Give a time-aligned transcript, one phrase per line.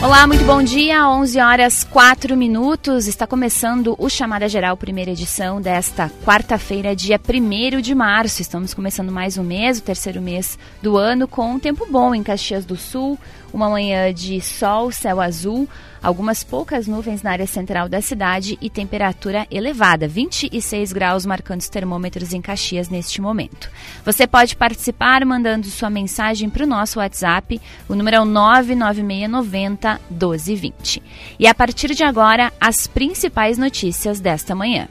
[0.00, 1.08] Olá, muito bom dia.
[1.08, 3.08] 11 horas 4 minutos.
[3.08, 8.40] Está começando o Chamada Geral, primeira edição desta quarta-feira, dia 1 de março.
[8.40, 12.22] Estamos começando mais um mês, o terceiro mês do ano, com um tempo bom em
[12.22, 13.18] Caxias do Sul.
[13.52, 15.68] Uma manhã de sol, céu azul,
[16.02, 21.68] algumas poucas nuvens na área central da cidade e temperatura elevada, 26 graus marcando os
[21.68, 23.70] termômetros em Caxias neste momento.
[24.04, 30.00] Você pode participar mandando sua mensagem para o nosso WhatsApp, o número é o 99690
[30.10, 31.02] 1220.
[31.38, 34.88] E a partir de agora, as principais notícias desta manhã.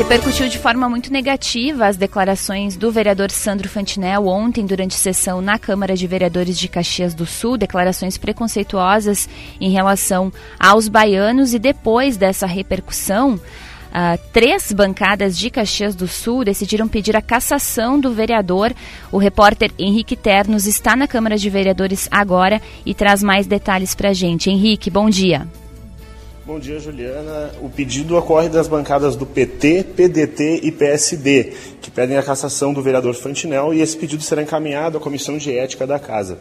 [0.00, 5.58] Repercutiu de forma muito negativa as declarações do vereador Sandro Fantinel ontem durante sessão na
[5.58, 9.28] Câmara de Vereadores de Caxias do Sul, declarações preconceituosas
[9.60, 13.38] em relação aos baianos e depois dessa repercussão,
[13.90, 18.72] Uh, três bancadas de Caxias do Sul decidiram pedir a cassação do vereador.
[19.10, 24.10] O repórter Henrique Ternos está na Câmara de Vereadores agora e traz mais detalhes para
[24.10, 24.48] a gente.
[24.48, 25.44] Henrique, bom dia.
[26.50, 27.52] Bom dia, Juliana.
[27.62, 32.82] O pedido ocorre das bancadas do PT, PDT e PSD, que pedem a cassação do
[32.82, 36.40] vereador Fantinel e esse pedido será encaminhado à Comissão de Ética da Casa.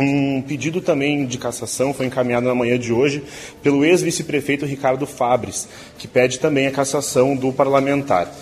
[0.00, 3.22] Um pedido também de cassação foi encaminhado na manhã de hoje
[3.62, 8.32] pelo ex-vice-prefeito Ricardo Fabres, que pede também a cassação do parlamentar.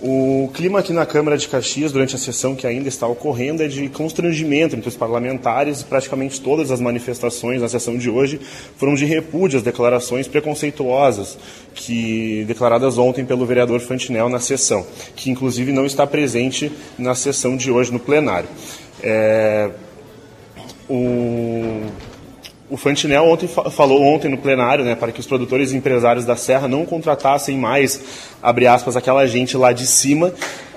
[0.00, 3.66] O clima aqui na Câmara de Caxias, durante a sessão que ainda está ocorrendo, é
[3.66, 5.82] de constrangimento entre os parlamentares.
[5.82, 8.40] Praticamente todas as manifestações na sessão de hoje
[8.76, 11.36] foram de repúdio às declarações preconceituosas
[11.74, 14.86] que declaradas ontem pelo vereador Fantinel na sessão,
[15.16, 18.48] que inclusive não está presente na sessão de hoje no plenário.
[19.02, 19.68] É,
[20.88, 21.82] o
[22.70, 26.36] o Fantinel ontem falou ontem no plenário, né, para que os produtores e empresários da
[26.36, 28.00] Serra não contratassem mais,
[28.42, 30.32] abre aspas, aquela gente lá de cima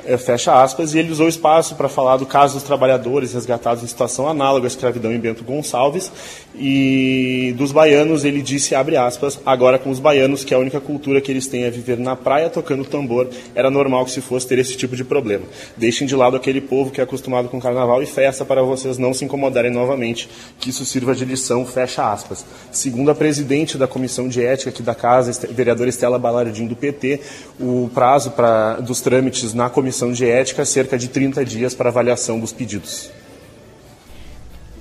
[0.06, 3.88] é, fecha aspas, e ele usou espaço para falar do caso dos trabalhadores resgatados em
[3.88, 6.12] situação análoga à escravidão em Bento Gonçalves
[6.56, 11.22] e dos baianos, ele disse, abre aspas, agora com os baianos, que a única cultura
[11.22, 14.60] que eles têm é viver na praia tocando tambor, era normal que se fosse ter
[14.60, 15.46] esse tipo de problema.
[15.78, 19.14] Deixem de lado aquele povo que é acostumado com carnaval e festa para vocês não
[19.14, 20.30] se incomodarem novamente,
[20.60, 22.46] que isso sirva de lição, fecha aspas.
[22.72, 27.20] Segundo a presidente da Comissão de Ética aqui da Casa, vereadora Estela Balardim do PT,
[27.60, 31.90] o prazo pra, dos trâmites na Comissão comissão de ética cerca de 30 dias para
[31.90, 33.12] avaliação dos pedidos.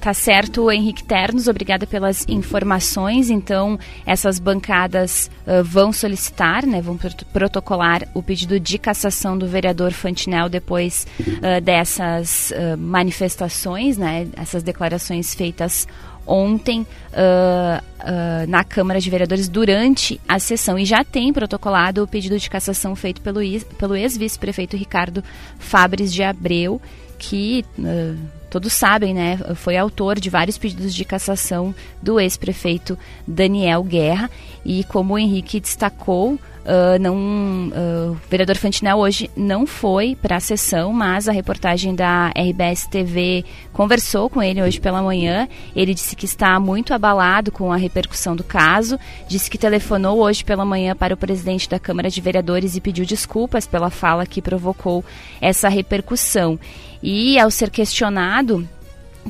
[0.00, 3.28] Tá certo, Henrique Ternos, obrigada pelas informações.
[3.28, 6.98] Então, essas bancadas uh, vão solicitar, né, vão
[7.30, 14.62] protocolar o pedido de cassação do vereador Fantinel depois uh, dessas uh, manifestações, né, essas
[14.62, 15.86] declarações feitas
[16.26, 20.78] ontem uh, uh, na Câmara de Vereadores durante a sessão.
[20.78, 23.40] E já tem protocolado o pedido de cassação feito pelo,
[23.78, 25.22] pelo ex-vice-prefeito Ricardo
[25.58, 26.80] Fabres de Abreu,
[27.18, 28.16] que uh,
[28.50, 34.30] todos sabem, né, foi autor de vários pedidos de cassação do ex-prefeito Daniel Guerra.
[34.64, 40.36] E como o Henrique destacou, Uh, não, uh, o vereador Fantinel hoje não foi para
[40.36, 45.48] a sessão, mas a reportagem da RBS TV conversou com ele hoje pela manhã.
[45.74, 50.44] Ele disse que está muito abalado com a repercussão do caso, disse que telefonou hoje
[50.44, 54.42] pela manhã para o presidente da Câmara de Vereadores e pediu desculpas pela fala que
[54.42, 55.02] provocou
[55.40, 56.58] essa repercussão.
[57.02, 58.68] E ao ser questionado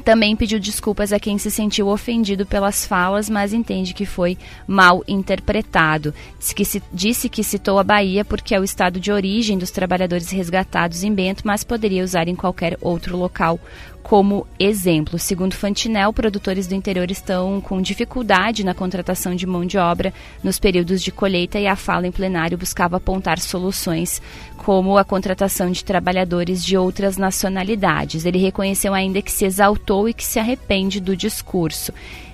[0.00, 5.04] também pediu desculpas a quem se sentiu ofendido pelas falas, mas entende que foi mal
[5.06, 6.14] interpretado.
[6.38, 10.30] Disse que, disse que citou a Bahia porque é o estado de origem dos trabalhadores
[10.30, 13.60] resgatados em Bento, mas poderia usar em qualquer outro local
[14.02, 15.18] como exemplo.
[15.18, 20.12] Segundo Fantinel, produtores do interior estão com dificuldade na contratação de mão de obra
[20.42, 24.20] nos períodos de colheita e a fala em plenário buscava apontar soluções
[24.56, 28.24] como a contratação de trabalhadores de outras nacionalidades.
[28.24, 31.92] Ele reconheceu ainda que se exaltou e que se arrepende do discurso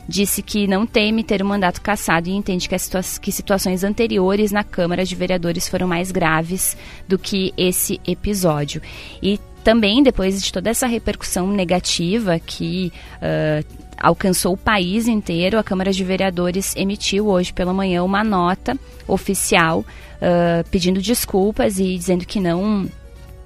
[0.08, 4.52] disse que não teme ter o mandato cassado e entende que, situa que, situações anteriores
[4.52, 6.76] na Câmara de Vereadores foram mais graves
[7.08, 8.80] do que esse episódio.
[9.20, 13.66] E também, depois de toda essa repercussão negativa que uh,
[13.98, 15.58] alcançou o país inteiro.
[15.58, 18.78] A Câmara de Vereadores emitiu hoje pela manhã uma nota
[19.08, 22.88] oficial uh, pedindo desculpas e dizendo que não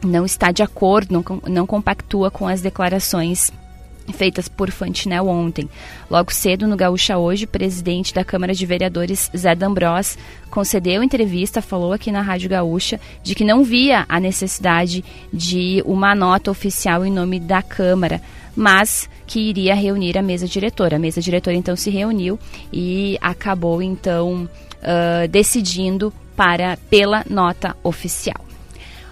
[0.04, 3.50] não está de acordo, não, não compactua com as declarações
[4.12, 5.68] feitas por Fantinel ontem.
[6.10, 10.16] Logo cedo, no Gaúcha Hoje, o presidente da Câmara de Vereadores, Zé D'Ambros,
[10.50, 16.14] concedeu entrevista, falou aqui na Rádio Gaúcha, de que não via a necessidade de uma
[16.14, 18.20] nota oficial em nome da Câmara,
[18.56, 20.96] mas que iria reunir a mesa diretora.
[20.96, 22.38] A mesa diretora, então, se reuniu
[22.72, 24.48] e acabou, então,
[24.82, 28.44] uh, decidindo para pela nota oficial.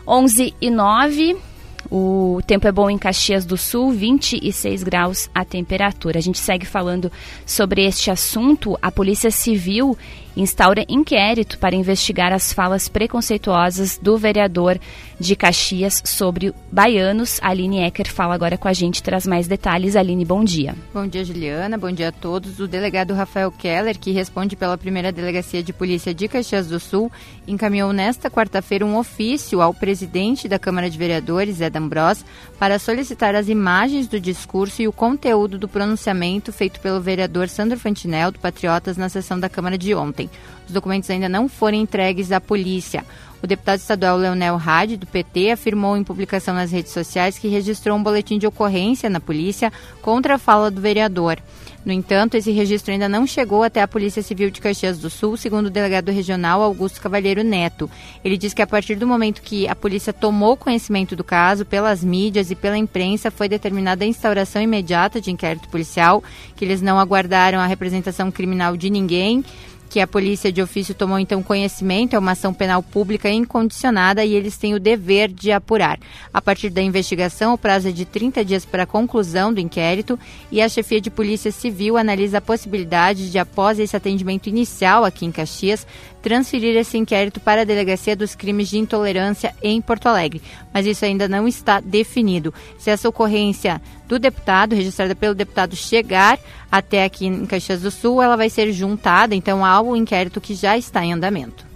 [0.07, 1.48] 11 e 9.
[1.91, 6.19] O tempo é bom em Caxias do Sul, 26 graus a temperatura.
[6.19, 7.11] A gente segue falando
[7.47, 8.79] sobre este assunto.
[8.83, 9.97] A Polícia Civil
[10.37, 14.79] instaura inquérito para investigar as falas preconceituosas do vereador
[15.19, 17.41] de Caxias sobre baianos.
[17.43, 19.97] Aline Ecker fala agora com a gente, traz mais detalhes.
[19.97, 20.75] Aline, bom dia.
[20.95, 21.77] Bom dia, Juliana.
[21.77, 22.61] Bom dia a todos.
[22.61, 27.11] O delegado Rafael Keller, que responde pela primeira delegacia de polícia de Caxias do Sul,
[27.47, 32.25] encaminhou nesta quarta-feira um ofício ao presidente da Câmara de Vereadores, Ed Ambrós,
[32.59, 37.79] para solicitar as imagens do discurso e o conteúdo do pronunciamento feito pelo vereador Sandro
[37.79, 40.28] Fantinel, do Patriotas, na sessão da Câmara de ontem.
[40.67, 43.05] Os documentos ainda não foram entregues à polícia.
[43.43, 47.97] O deputado estadual Leonel Hadi, do PT, afirmou em publicação nas redes sociais que registrou
[47.97, 49.73] um boletim de ocorrência na polícia
[50.03, 51.39] contra a fala do vereador.
[51.85, 55.37] No entanto, esse registro ainda não chegou até a Polícia Civil de Caxias do Sul,
[55.37, 57.89] segundo o delegado regional Augusto Cavalheiro Neto.
[58.25, 62.03] Ele diz que a partir do momento que a polícia tomou conhecimento do caso, pelas
[62.03, 66.23] mídias e pela imprensa, foi determinada a instauração imediata de inquérito policial,
[66.57, 69.45] que eles não aguardaram a representação criminal de ninguém
[69.89, 74.35] que a polícia de ofício tomou então conhecimento, é uma ação penal pública incondicionada e
[74.35, 75.99] eles têm o dever de apurar.
[76.33, 80.19] A partir da investigação, o prazo é de 30 dias para a conclusão do inquérito
[80.51, 85.25] e a chefia de polícia civil analisa a possibilidade de, após esse atendimento inicial aqui
[85.25, 85.87] em Caxias,
[86.29, 90.43] transferir esse inquérito para a Delegacia dos Crimes de Intolerância em Porto Alegre.
[90.75, 92.53] Mas isso ainda não está definido.
[92.79, 96.39] Se essa ocorrência do deputado, registrada pelo deputado, chegar
[96.71, 100.77] até aqui em Caxias do Sul, ela vai ser juntada, então, ao inquérito que já
[100.77, 101.67] está em andamento.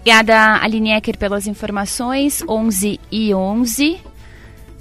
[0.00, 2.44] Obrigada, Aline Ecker, pelas informações.
[2.46, 3.98] 11 e 11.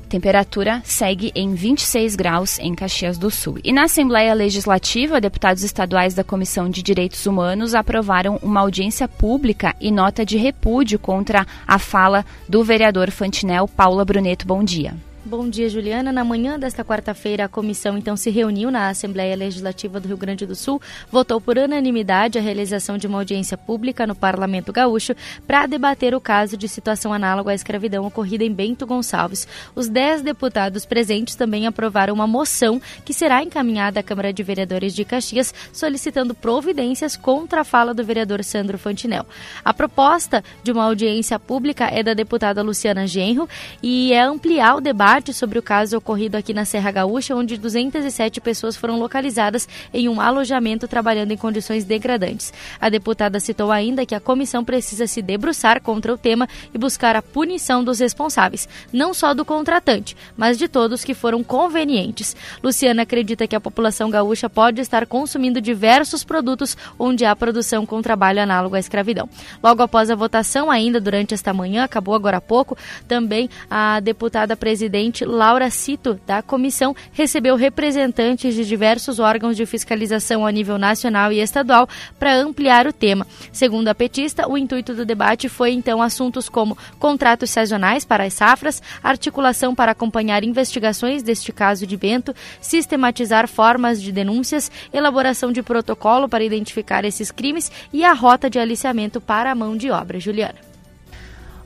[0.08, 3.60] Temperatura segue em 26 graus em Caxias do Sul.
[3.64, 9.76] E na Assembleia Legislativa, deputados estaduais da Comissão de Direitos Humanos aprovaram uma audiência pública
[9.82, 14.48] e nota de repúdio contra a fala do vereador Fantinel Paula Bruneto.
[14.48, 15.07] Bom dia.
[15.28, 16.10] Bom dia, Juliana.
[16.10, 20.46] Na manhã desta quarta-feira, a comissão então se reuniu na Assembleia Legislativa do Rio Grande
[20.46, 20.82] do Sul,
[21.12, 25.14] votou por unanimidade a realização de uma audiência pública no Parlamento Gaúcho
[25.46, 29.46] para debater o caso de situação análoga à escravidão ocorrida em Bento Gonçalves.
[29.76, 34.96] Os dez deputados presentes também aprovaram uma moção que será encaminhada à Câmara de Vereadores
[34.96, 39.26] de Caxias, solicitando providências contra a fala do vereador Sandro Fantinel.
[39.66, 43.50] A proposta de uma audiência pública é da deputada Luciana Genro
[43.84, 48.40] e é ampliar o debate sobre o caso ocorrido aqui na Serra Gaúcha, onde 207
[48.40, 52.54] pessoas foram localizadas em um alojamento trabalhando em condições degradantes.
[52.80, 57.16] A deputada citou ainda que a comissão precisa se debruçar contra o tema e buscar
[57.16, 62.36] a punição dos responsáveis, não só do contratante, mas de todos que foram convenientes.
[62.64, 68.02] Luciana acredita que a população gaúcha pode estar consumindo diversos produtos onde há produção com
[68.02, 69.28] trabalho análogo à escravidão.
[69.64, 72.78] Logo após a votação, ainda durante esta manhã, acabou agora há pouco,
[73.08, 79.66] também a deputada presidente presidente Laura Cito, da comissão, recebeu representantes de diversos órgãos de
[79.66, 81.88] fiscalização a nível nacional e estadual
[82.20, 83.26] para ampliar o tema.
[83.52, 88.34] Segundo a petista, o intuito do debate foi então assuntos como contratos sazonais para as
[88.34, 95.64] safras, articulação para acompanhar investigações deste caso de Bento, sistematizar formas de denúncias, elaboração de
[95.64, 100.20] protocolo para identificar esses crimes e a rota de aliciamento para a mão de obra.
[100.20, 100.67] Juliana.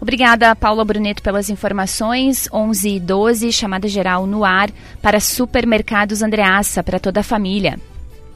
[0.01, 2.50] Obrigada, Paula Bruneto, pelas informações.
[2.51, 7.79] 11 e 12, chamada geral no ar para Supermercados Andreaça, para toda a família.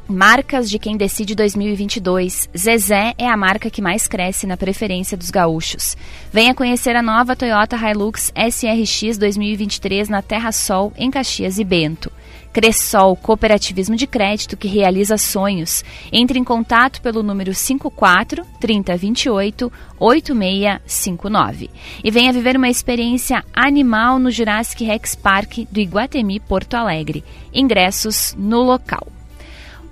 [0.07, 2.47] Marcas de quem decide 2022.
[2.55, 5.97] Zezé é a marca que mais cresce na preferência dos gaúchos.
[6.31, 12.11] Venha conhecer a nova Toyota Hilux SRX 2023 na Terra Sol, em Caxias e Bento.
[12.55, 15.83] Cressol, cooperativismo de crédito que realiza sonhos.
[16.09, 19.69] Entre em contato pelo número 54 3028
[19.99, 21.69] 8659
[22.01, 27.25] e venha viver uma experiência animal no Jurassic Rex Park do Iguatemi Porto Alegre.
[27.53, 29.05] Ingressos no local.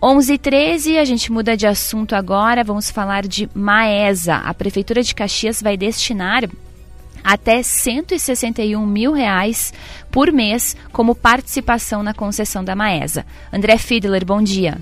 [0.02, 4.36] 11:13 a gente muda de assunto agora, vamos falar de Maesa.
[4.36, 6.50] A prefeitura de Caxias vai destinar
[7.24, 9.74] até 161 mil reais
[10.12, 13.26] por mês como participação na concessão da Maesa.
[13.52, 14.78] André Fiedler, bom dia.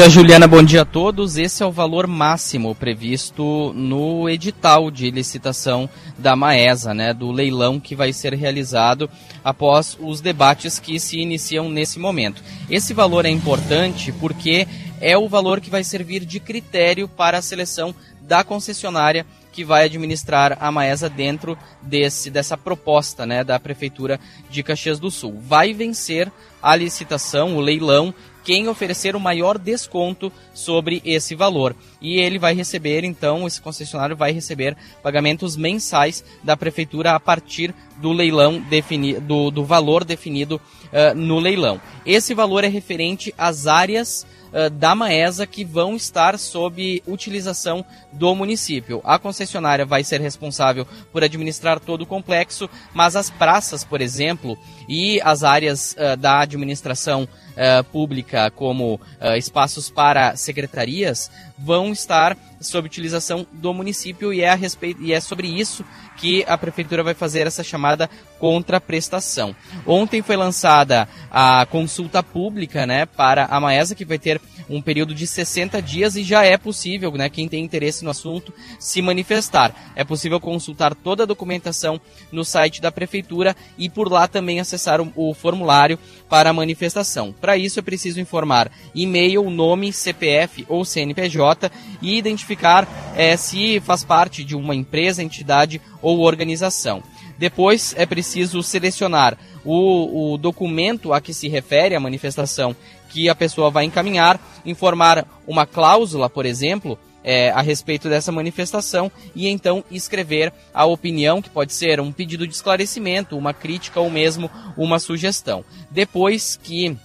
[0.00, 1.36] Bom dia, Juliana, bom dia a todos.
[1.36, 7.78] Esse é o valor máximo previsto no edital de licitação da Maesa, né, do leilão
[7.78, 9.10] que vai ser realizado
[9.44, 12.42] após os debates que se iniciam nesse momento.
[12.70, 14.66] Esse valor é importante porque
[15.02, 19.84] é o valor que vai servir de critério para a seleção da concessionária que vai
[19.84, 25.40] administrar a Maesa dentro desse, dessa proposta né, da Prefeitura de Caxias do Sul.
[25.40, 26.30] Vai vencer
[26.62, 28.14] a licitação, o leilão,
[28.44, 31.74] quem oferecer o maior desconto sobre esse valor.
[32.00, 37.74] E ele vai receber, então, esse concessionário vai receber pagamentos mensais da prefeitura a partir
[37.98, 41.80] do leilão definido, do, do valor definido uh, no leilão.
[42.04, 48.34] Esse valor é referente às áreas uh, da Maesa que vão estar sob utilização do
[48.34, 49.00] município.
[49.04, 54.58] A concessionária vai ser responsável por administrar todo o complexo, mas as praças, por exemplo,
[54.88, 59.00] e as áreas uh, da administração uh, pública, como
[59.36, 65.20] espaços para secretarias, vão estar sob utilização do município e é, a respeito, e é
[65.20, 65.84] sobre isso
[66.20, 68.08] que a prefeitura vai fazer essa chamada
[68.38, 69.56] contraprestação.
[69.86, 75.14] Ontem foi lançada a consulta pública né, para a Maesa, que vai ter um período
[75.14, 79.74] de 60 dias e já é possível, né, quem tem interesse no assunto, se manifestar.
[79.96, 82.00] É possível consultar toda a documentação
[82.30, 85.98] no site da prefeitura e por lá também acessar o, o formulário
[86.28, 87.32] para a manifestação.
[87.32, 91.70] Para isso é preciso informar e-mail, nome, CPF ou CNPJ
[92.02, 92.86] e identificar
[93.16, 97.02] é, se faz parte de uma empresa, entidade ou organização.
[97.38, 102.76] Depois é preciso selecionar o, o documento a que se refere a manifestação
[103.08, 109.10] que a pessoa vai encaminhar, informar uma cláusula, por exemplo, é, a respeito dessa manifestação
[109.34, 114.10] e então escrever a opinião, que pode ser um pedido de esclarecimento, uma crítica ou
[114.10, 115.64] mesmo uma sugestão.
[115.90, 116.96] Depois que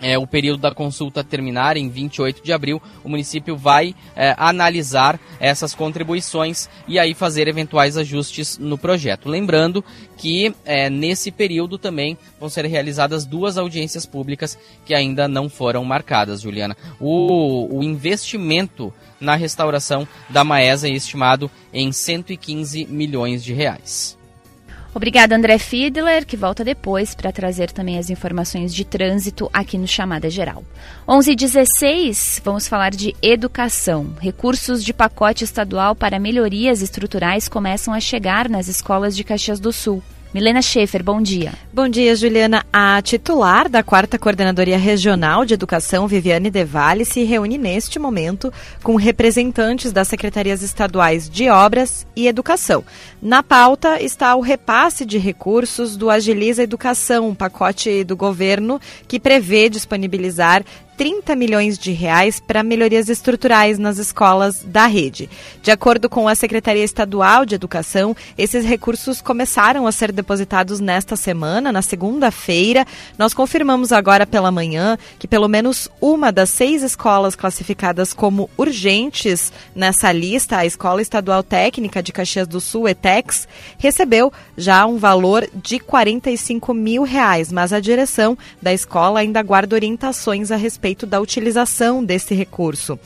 [0.00, 5.20] é, o período da consulta terminar em 28 de abril, o município vai é, analisar
[5.38, 9.28] essas contribuições e aí fazer eventuais ajustes no projeto.
[9.28, 9.84] Lembrando
[10.16, 15.84] que é, nesse período também vão ser realizadas duas audiências públicas que ainda não foram
[15.84, 16.76] marcadas, Juliana.
[16.98, 24.19] O, o investimento na restauração da Maesa é estimado em 115 milhões de reais.
[24.92, 29.86] Obrigada, André Fiedler, que volta depois para trazer também as informações de trânsito aqui no
[29.86, 30.64] Chamada Geral.
[31.06, 34.12] 11:16, vamos falar de educação.
[34.20, 39.72] Recursos de pacote estadual para melhorias estruturais começam a chegar nas escolas de Caxias do
[39.72, 40.02] Sul.
[40.32, 41.52] Milena Schaefer, bom dia.
[41.72, 42.64] Bom dia, Juliana.
[42.72, 48.94] A titular da quarta Coordenadoria Regional de Educação, Viviane Devale, se reúne neste momento com
[48.94, 52.84] representantes das secretarias estaduais de Obras e Educação.
[53.20, 59.18] Na pauta está o repasse de recursos do Agiliza Educação, um pacote do governo que
[59.18, 60.64] prevê disponibilizar
[61.00, 65.30] 30 milhões de reais para melhorias estruturais nas escolas da rede.
[65.62, 71.16] De acordo com a Secretaria Estadual de Educação, esses recursos começaram a ser depositados nesta
[71.16, 72.84] semana, na segunda-feira.
[73.16, 79.50] Nós confirmamos agora pela manhã que pelo menos uma das seis escolas classificadas como urgentes
[79.74, 85.48] nessa lista, a Escola Estadual Técnica de Caxias do Sul, ETEX, recebeu já um valor
[85.54, 91.06] de 45 mil reais, mas a direção da escola ainda guarda orientações a respeito respeito
[91.06, 92.98] da utilização desse recurso.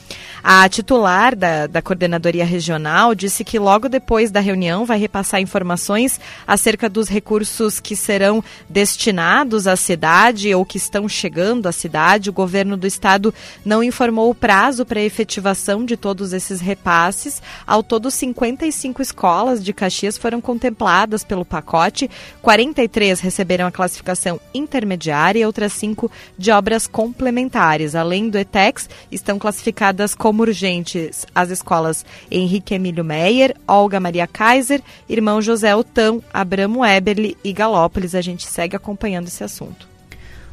[0.43, 6.19] A titular da, da coordenadoria regional disse que logo depois da reunião vai repassar informações
[6.47, 12.29] acerca dos recursos que serão destinados à cidade ou que estão chegando à cidade.
[12.29, 17.41] O governo do estado não informou o prazo para a efetivação de todos esses repasses.
[17.67, 22.09] Ao todo, 55 escolas de Caxias foram contempladas pelo pacote,
[22.41, 27.95] 43 receberam a classificação intermediária e outras cinco de obras complementares áreas.
[27.95, 34.81] Além do ETEX, estão classificadas como urgentes as escolas Henrique Emílio Meyer, Olga Maria Kaiser,
[35.07, 38.15] Irmão José Otão, Abramo Eberle e Galópolis.
[38.15, 39.95] A gente segue acompanhando esse assunto.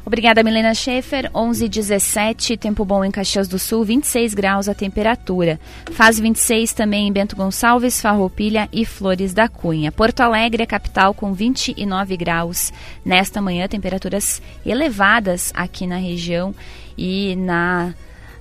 [0.05, 1.31] Obrigada, Milena Schaefer.
[1.33, 5.57] 11:17, tempo bom em Caxias do Sul, 26 graus a temperatura.
[5.93, 9.93] Faz 26 também em Bento Gonçalves, Farroupilha e Flores da Cunha.
[9.93, 12.73] Porto Alegre é capital com 29 graus.
[13.05, 16.53] Nesta manhã, temperaturas elevadas aqui na região
[16.97, 17.93] e na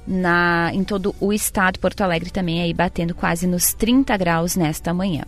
[0.06, 4.92] na, em todo o estado, Porto Alegre também aí batendo quase nos 30 graus nesta
[4.92, 5.22] manhã.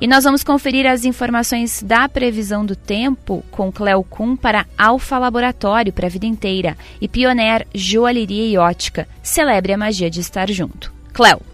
[0.00, 5.18] E nós vamos conferir as informações da previsão do tempo com Cleo Kuhn para Alfa
[5.18, 9.06] Laboratório para a vida inteira e Pioneer Joalheria e Ótica.
[9.22, 10.92] Celebre a magia de estar junto.
[11.12, 11.53] Cleo.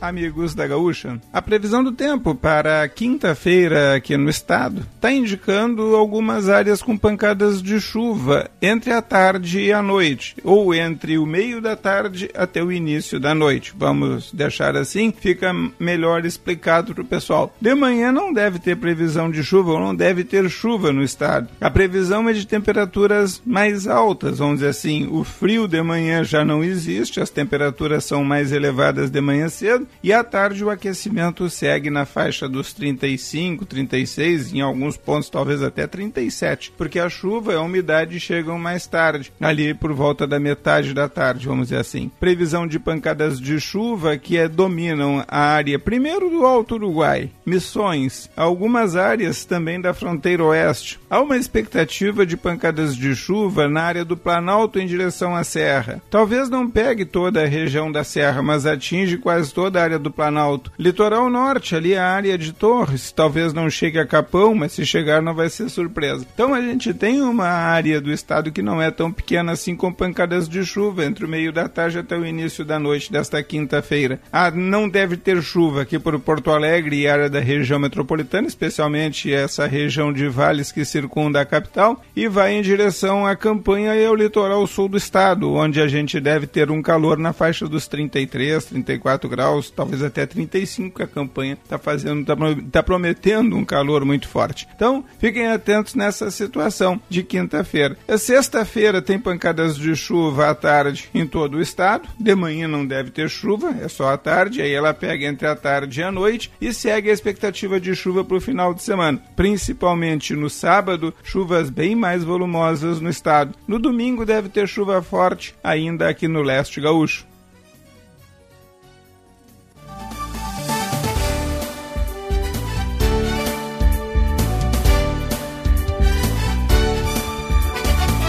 [0.00, 1.20] Amigos da Gaúcha.
[1.32, 7.62] A previsão do tempo para quinta-feira aqui no estado está indicando algumas áreas com pancadas
[7.62, 12.62] de chuva entre a tarde e a noite, ou entre o meio da tarde até
[12.62, 13.72] o início da noite.
[13.76, 17.54] Vamos deixar assim, fica melhor explicado para o pessoal.
[17.60, 21.48] De manhã não deve ter previsão de chuva, ou não deve ter chuva no estado.
[21.60, 25.08] A previsão é de temperaturas mais altas, vamos dizer assim.
[25.10, 29.87] O frio de manhã já não existe, as temperaturas são mais elevadas de manhã cedo
[30.02, 35.62] e à tarde o aquecimento segue na faixa dos 35, 36, em alguns pontos talvez
[35.62, 40.38] até 37, porque a chuva e a umidade chegam mais tarde, ali por volta da
[40.38, 42.10] metade da tarde, vamos dizer assim.
[42.20, 48.30] Previsão de pancadas de chuva que é, dominam a área primeiro do Alto Uruguai, Missões,
[48.36, 50.98] algumas áreas também da fronteira oeste.
[51.08, 56.02] Há uma expectativa de pancadas de chuva na área do Planalto em direção à Serra.
[56.10, 60.10] Talvez não pegue toda a região da Serra, mas atinge quase toda a área do
[60.10, 60.72] Planalto.
[60.78, 65.22] Litoral Norte, ali a área de Torres, talvez não chegue a Capão, mas se chegar
[65.22, 66.26] não vai ser surpresa.
[66.34, 69.92] Então a gente tem uma área do estado que não é tão pequena assim com
[69.92, 74.20] pancadas de chuva entre o meio da tarde até o início da noite desta quinta-feira.
[74.32, 79.32] Ah, não deve ter chuva aqui por Porto Alegre e área da região metropolitana, especialmente
[79.32, 84.04] essa região de vales que circunda a capital, e vai em direção à campanha e
[84.04, 87.86] ao litoral sul do estado, onde a gente deve ter um calor na faixa dos
[87.86, 92.36] 33, 34 graus, talvez até 35, que a campanha está fazendo, está
[92.70, 94.66] tá prometendo um calor muito forte.
[94.74, 97.96] Então, fiquem atentos nessa situação de quinta-feira.
[98.18, 102.08] Sexta-feira tem pancadas de chuva à tarde em todo o estado.
[102.18, 104.62] De manhã não deve ter chuva, é só à tarde.
[104.62, 108.24] Aí ela pega entre a tarde e a noite e segue a expectativa de chuva
[108.24, 109.22] para o final de semana.
[109.36, 113.54] Principalmente no sábado, chuvas bem mais volumosas no estado.
[113.66, 117.27] No domingo deve ter chuva forte ainda aqui no leste gaúcho.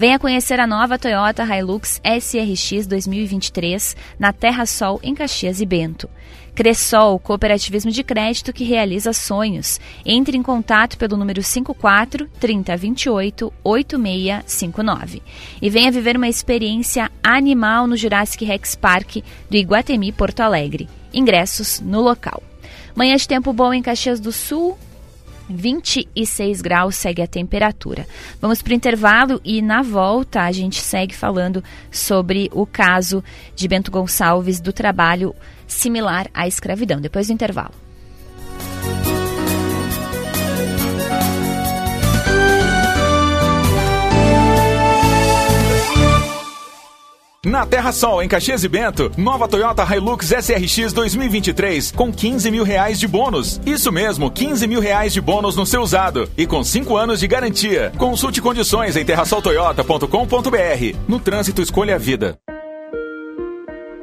[0.00, 6.08] Venha conhecer a nova Toyota Hilux SRX 2023 na Terra Sol, em Caxias e Bento.
[6.54, 9.78] Cressol, cooperativismo de crédito que realiza sonhos.
[10.02, 15.22] Entre em contato pelo número 54 3028 8659.
[15.60, 19.16] E venha viver uma experiência animal no Jurassic Rex Park
[19.50, 20.88] do Iguatemi Porto Alegre.
[21.12, 22.42] Ingressos no local.
[22.94, 24.78] Manhã de tempo bom em Caxias do Sul,
[25.50, 28.06] 26 graus segue a temperatura.
[28.40, 33.22] Vamos para o intervalo e na volta a gente segue falando sobre o caso
[33.54, 35.34] de Bento Gonçalves do trabalho
[35.66, 37.00] similar à escravidão.
[37.00, 37.89] Depois do intervalo.
[47.50, 52.62] Na Terra Sol, em Caxias e Bento, nova Toyota Hilux SRX 2023 com 15 mil
[52.62, 53.60] reais de bônus.
[53.66, 57.26] Isso mesmo, 15 mil reais de bônus no seu usado e com 5 anos de
[57.26, 57.90] garantia.
[57.98, 60.96] Consulte condições em terrasoltoyota.com.br.
[61.08, 62.38] No trânsito, escolha a vida.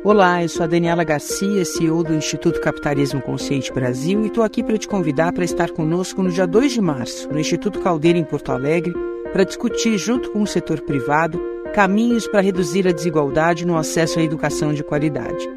[0.03, 4.61] Olá, eu sou a Daniela Garcia, CEO do Instituto Capitalismo Consciente Brasil e estou aqui
[4.61, 8.25] para te convidar para estar conosco no dia 2 de março, no Instituto Caldeira, em
[8.25, 8.93] Porto Alegre,
[9.31, 14.23] para discutir, junto com o setor privado, caminhos para reduzir a desigualdade no acesso à
[14.23, 15.47] educação de qualidade.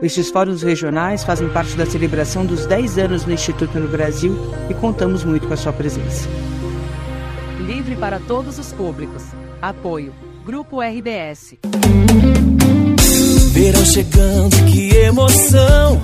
[0.00, 4.34] Estes fóruns regionais fazem parte da celebração dos 10 anos do Instituto no Brasil
[4.70, 6.26] e contamos muito com a sua presença.
[7.66, 9.22] Livre para todos os públicos.
[9.60, 10.14] Apoio.
[10.42, 11.56] Grupo RBS.
[13.52, 16.00] Verão chegando, que emoção!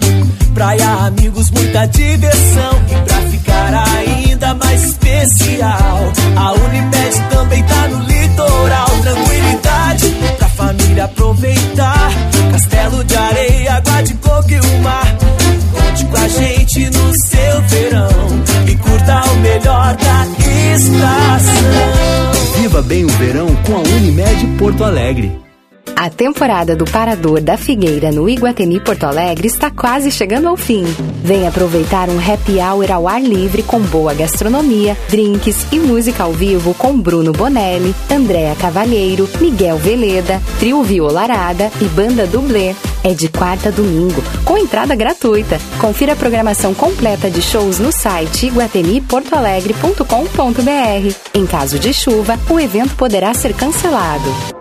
[0.54, 2.82] Praia, amigos, muita diversão.
[2.90, 8.88] E pra ficar ainda mais especial, a Unimed também tá no litoral.
[9.02, 12.10] Tranquilidade pra família aproveitar.
[12.52, 15.16] Castelo de areia, água de coco e o mar.
[15.72, 20.26] Conte com a gente no seu verão e curta o melhor da
[20.74, 22.60] estação.
[22.60, 25.49] Viva bem o verão com a Unimed Porto Alegre.
[26.00, 30.82] A temporada do Parador da Figueira no Iguatemi Porto Alegre está quase chegando ao fim.
[31.22, 36.32] Venha aproveitar um happy hour ao ar livre com boa gastronomia, drinks e música ao
[36.32, 42.74] vivo com Bruno Bonelli, Andréa Cavalheiro, Miguel Veleda, Trio Violarada e Banda Dublê.
[43.04, 45.60] é de quarta a domingo, com entrada gratuita.
[45.78, 51.14] Confira a programação completa de shows no site iguatemiportoalegre.com.br.
[51.34, 54.59] Em caso de chuva, o evento poderá ser cancelado.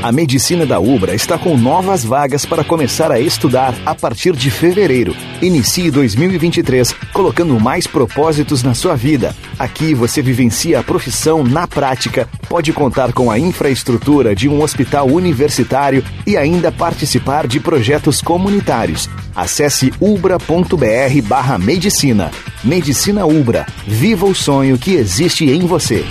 [0.00, 4.48] A medicina da Ubra está com novas vagas para começar a estudar a partir de
[4.48, 5.12] fevereiro.
[5.42, 9.34] Inicie 2023 colocando mais propósitos na sua vida.
[9.58, 15.08] Aqui você vivencia a profissão na prática, pode contar com a infraestrutura de um hospital
[15.08, 19.10] universitário e ainda participar de projetos comunitários.
[19.34, 22.30] Acesse ubra.br/medicina.
[22.62, 23.66] Medicina Ubra.
[23.84, 26.04] Viva o sonho que existe em você.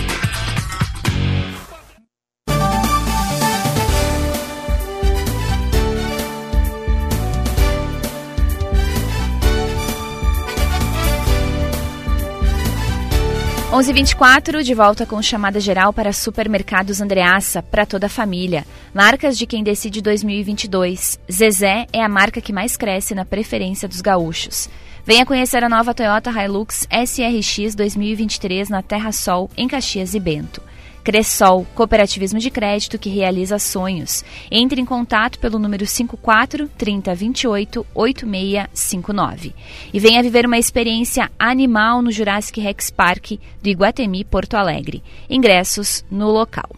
[13.78, 18.66] 11:24 de volta com chamada geral para Supermercados Andreaça para toda a família.
[18.92, 21.16] Marcas de quem decide 2022.
[21.30, 24.68] Zezé é a marca que mais cresce na preferência dos gaúchos.
[25.04, 30.60] Venha conhecer a nova Toyota Hilux SRX 2023 na Terra Sol, em Caxias e Bento.
[31.08, 34.22] Cressol, cooperativismo de crédito que realiza sonhos.
[34.50, 39.54] Entre em contato pelo número 54 3028 8659
[39.90, 45.02] e venha viver uma experiência animal no Jurassic Rex Park do Iguatemi, Porto Alegre.
[45.30, 46.68] Ingressos no local.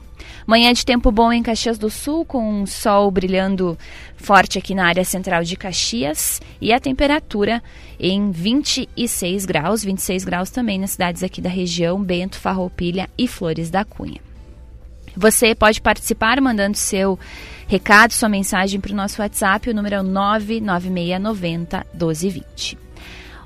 [0.50, 3.78] Manhã de tempo bom em Caxias do Sul, com um sol brilhando
[4.16, 7.62] forte aqui na área central de Caxias e a temperatura
[8.00, 13.70] em 26 graus, 26 graus também nas cidades aqui da região, Bento, Farroupilha e Flores
[13.70, 14.20] da Cunha.
[15.16, 17.16] Você pode participar mandando seu
[17.68, 22.76] recado, sua mensagem para o nosso WhatsApp, o número é 99690 1220.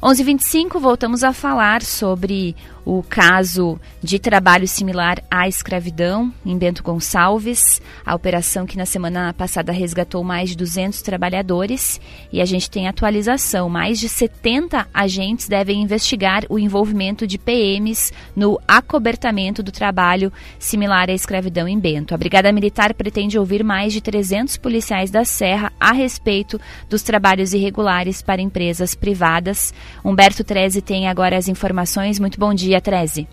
[0.04, 7.80] 11:25 voltamos a falar sobre o caso de trabalho similar à escravidão em Bento Gonçalves,
[8.04, 12.00] a operação que na semana passada resgatou mais de 200 trabalhadores
[12.32, 18.12] e a gente tem atualização, mais de 70 agentes devem investigar o envolvimento de PMs
[18.36, 22.14] no acobertamento do trabalho similar à escravidão em Bento.
[22.14, 27.54] A Brigada Militar pretende ouvir mais de 300 policiais da Serra a respeito dos trabalhos
[27.54, 29.72] irregulares para empresas privadas.
[30.04, 32.18] Humberto Treze tem agora as informações.
[32.18, 33.28] Muito bom dia dia, 13.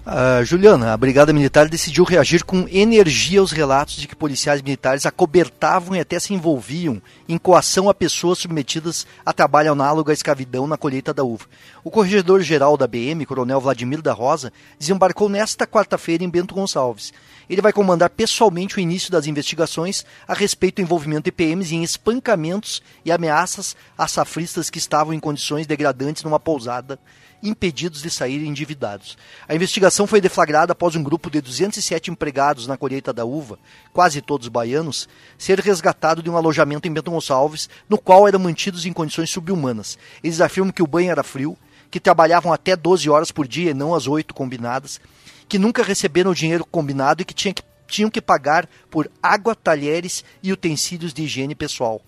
[0.00, 5.04] Uh, Juliana, a Brigada Militar decidiu reagir com energia aos relatos de que policiais militares
[5.04, 10.66] acobertavam e até se envolviam em coação a pessoas submetidas a trabalho análogo à escravidão
[10.66, 11.44] na colheita da uva.
[11.84, 17.12] O corregedor-geral da BM, Coronel Vladimir da Rosa, desembarcou nesta quarta-feira em Bento Gonçalves.
[17.48, 21.82] Ele vai comandar pessoalmente o início das investigações a respeito do envolvimento de PMs em
[21.82, 26.98] espancamentos e ameaças a safristas que estavam em condições degradantes numa pousada
[27.42, 29.16] impedidos de sair endividados.
[29.48, 33.58] A investigação foi deflagrada após um grupo de 207 empregados na colheita da uva,
[33.92, 38.86] quase todos baianos, ser resgatado de um alojamento em Bento Gonçalves, no qual eram mantidos
[38.86, 39.98] em condições subhumanas.
[40.22, 41.56] Eles afirmam que o banho era frio,
[41.90, 45.00] que trabalhavam até 12 horas por dia e não as 8 combinadas,
[45.48, 49.54] que nunca receberam o dinheiro combinado e que, tinha que tinham que pagar por água,
[49.54, 52.00] talheres e utensílios de higiene pessoal.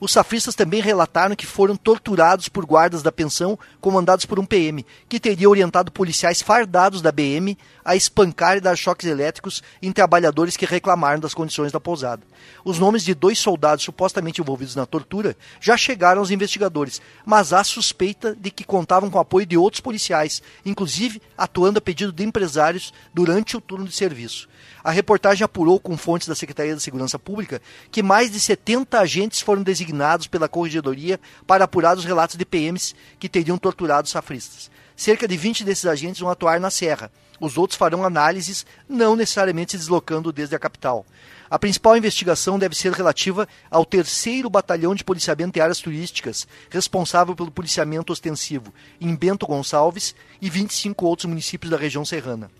[0.00, 4.86] Os safristas também relataram que foram torturados por guardas da pensão comandados por um PM,
[5.08, 10.56] que teria orientado policiais fardados da BM a espancar e dar choques elétricos em trabalhadores
[10.56, 12.22] que reclamaram das condições da pousada.
[12.64, 17.64] Os nomes de dois soldados supostamente envolvidos na tortura já chegaram aos investigadores, mas há
[17.64, 22.22] suspeita de que contavam com o apoio de outros policiais, inclusive atuando a pedido de
[22.22, 24.48] empresários durante o turno de serviço.
[24.82, 27.60] A reportagem apurou com fontes da Secretaria da Segurança Pública
[27.90, 32.94] que mais de 70 agentes foram designados pela Corregedoria para apurar os relatos de PMs
[33.18, 34.70] que teriam torturado safristas.
[34.96, 37.10] Cerca de 20 desses agentes vão atuar na Serra.
[37.40, 41.06] Os outros farão análises, não necessariamente se deslocando desde a capital.
[41.48, 47.34] A principal investigação deve ser relativa ao terceiro batalhão de policiamento de áreas turísticas, responsável
[47.36, 52.50] pelo policiamento ostensivo em Bento Gonçalves e 25 outros municípios da região serrana.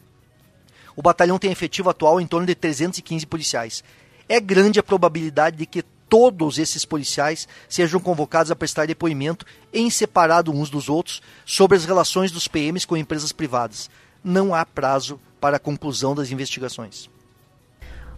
[0.98, 3.84] O batalhão tem efetivo atual em torno de 315 policiais.
[4.28, 9.88] É grande a probabilidade de que todos esses policiais sejam convocados a prestar depoimento em
[9.90, 13.88] separado uns dos outros sobre as relações dos PMs com empresas privadas.
[14.24, 17.08] Não há prazo para a conclusão das investigações.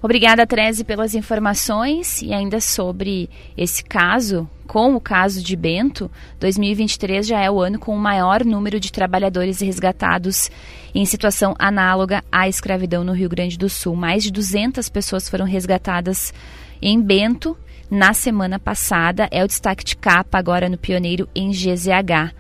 [0.03, 7.27] Obrigada, Treze, pelas informações e ainda sobre esse caso, com o caso de Bento, 2023
[7.27, 10.51] já é o ano com o maior número de trabalhadores resgatados
[10.95, 13.95] em situação análoga à escravidão no Rio Grande do Sul.
[13.95, 16.33] Mais de 200 pessoas foram resgatadas
[16.81, 17.55] em Bento
[17.91, 19.29] na semana passada.
[19.31, 22.33] É o destaque de capa agora no Pioneiro em GZH.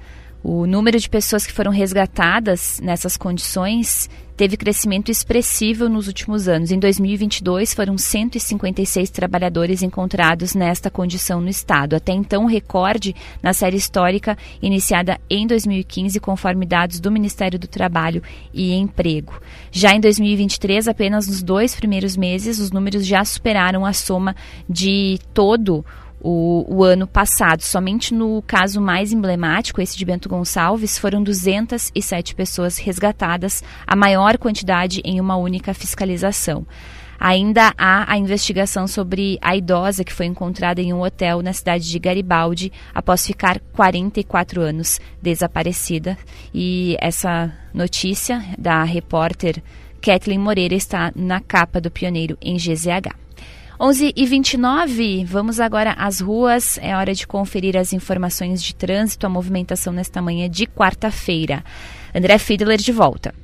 [0.42, 4.09] O número de pessoas que foram resgatadas nessas condições
[4.40, 6.70] teve crescimento expressivo nos últimos anos.
[6.72, 11.94] Em 2022, foram 156 trabalhadores encontrados nesta condição no estado.
[11.94, 18.22] Até então, recorde na série histórica iniciada em 2015, conforme dados do Ministério do Trabalho
[18.50, 19.38] e Emprego.
[19.70, 24.35] Já em 2023, apenas nos dois primeiros meses, os números já superaram a soma
[24.66, 25.85] de todo o,
[26.21, 27.63] o, ano passado.
[27.63, 34.37] Somente no caso mais emblemático, esse de Bento Gonçalves, foram 207 pessoas resgatadas, a maior
[34.39, 36.67] quantidade em uma única fiscalização.
[37.19, 41.87] Ainda há a investigação sobre a idosa que foi encontrada em um hotel na cidade
[41.87, 46.17] de Garibaldi após ficar 44 anos desaparecida.
[46.55, 49.63] E essa notícia da repórter
[50.01, 53.15] Kathleen Moreira está na capa do Pioneiro em GZH.
[53.83, 56.79] 11 e 29 vamos agora às ruas.
[56.83, 61.64] É hora de conferir as informações de trânsito, a movimentação nesta manhã de quarta-feira.
[62.14, 63.35] André Fiedler de volta.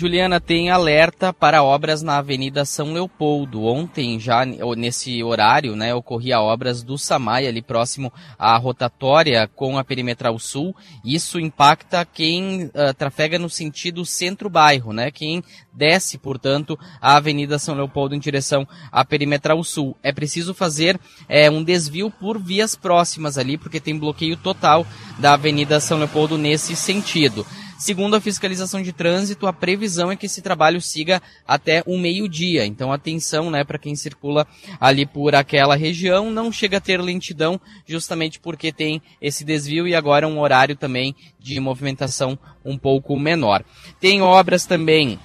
[0.00, 3.64] Juliana tem alerta para obras na Avenida São Leopoldo.
[3.64, 9.84] Ontem, já nesse horário, né, ocorria obras do Samai, ali próximo à rotatória com a
[9.84, 10.74] Perimetral Sul.
[11.04, 15.10] Isso impacta quem uh, trafega no sentido centro-bairro, né?
[15.10, 19.94] Quem desce, portanto, a Avenida São Leopoldo em direção à Perimetral Sul.
[20.02, 24.86] É preciso fazer é, um desvio por vias próximas ali, porque tem bloqueio total
[25.18, 27.44] da Avenida São Leopoldo nesse sentido.
[27.80, 32.66] Segundo a fiscalização de trânsito, a previsão é que esse trabalho siga até o meio-dia.
[32.66, 34.46] Então, atenção, né, para quem circula
[34.78, 39.94] ali por aquela região, não chega a ter lentidão, justamente porque tem esse desvio e
[39.94, 43.64] agora um horário também de movimentação um pouco menor.
[43.98, 45.18] Tem obras também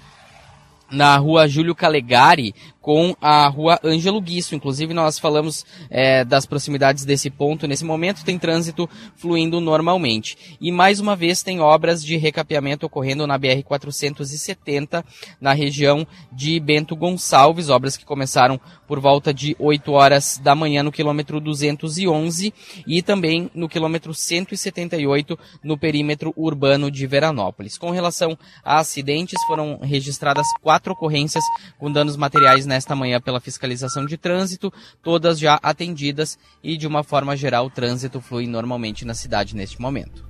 [0.89, 4.53] na rua Júlio Calegari, com a rua Ângelo Guiço.
[4.53, 7.67] Inclusive, nós falamos é, das proximidades desse ponto.
[7.67, 10.55] Nesse momento, tem trânsito fluindo normalmente.
[10.61, 15.03] E mais uma vez, tem obras de recapeamento ocorrendo na BR-470,
[15.41, 17.71] na região de Bento Gonçalves.
[17.71, 22.53] Obras que começaram por volta de 8 horas da manhã no quilômetro 211
[22.85, 27.79] e também no quilômetro 178 no perímetro urbano de Veranópolis.
[27.79, 31.43] Com relação a acidentes, foram registradas quatro ocorrências
[31.79, 37.03] com danos materiais nesta manhã pela fiscalização de trânsito, todas já atendidas e, de uma
[37.03, 40.25] forma geral, o trânsito flui normalmente na cidade neste momento.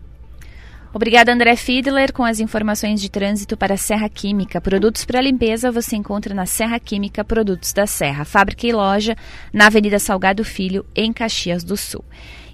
[0.94, 4.62] Obrigada, André Fiedler, com as informações de trânsito para Serra Química.
[4.62, 9.14] Produtos para limpeza você encontra na Serra Química Produtos da Serra, fábrica e loja
[9.52, 12.06] na Avenida Salgado Filho, em Caxias do Sul.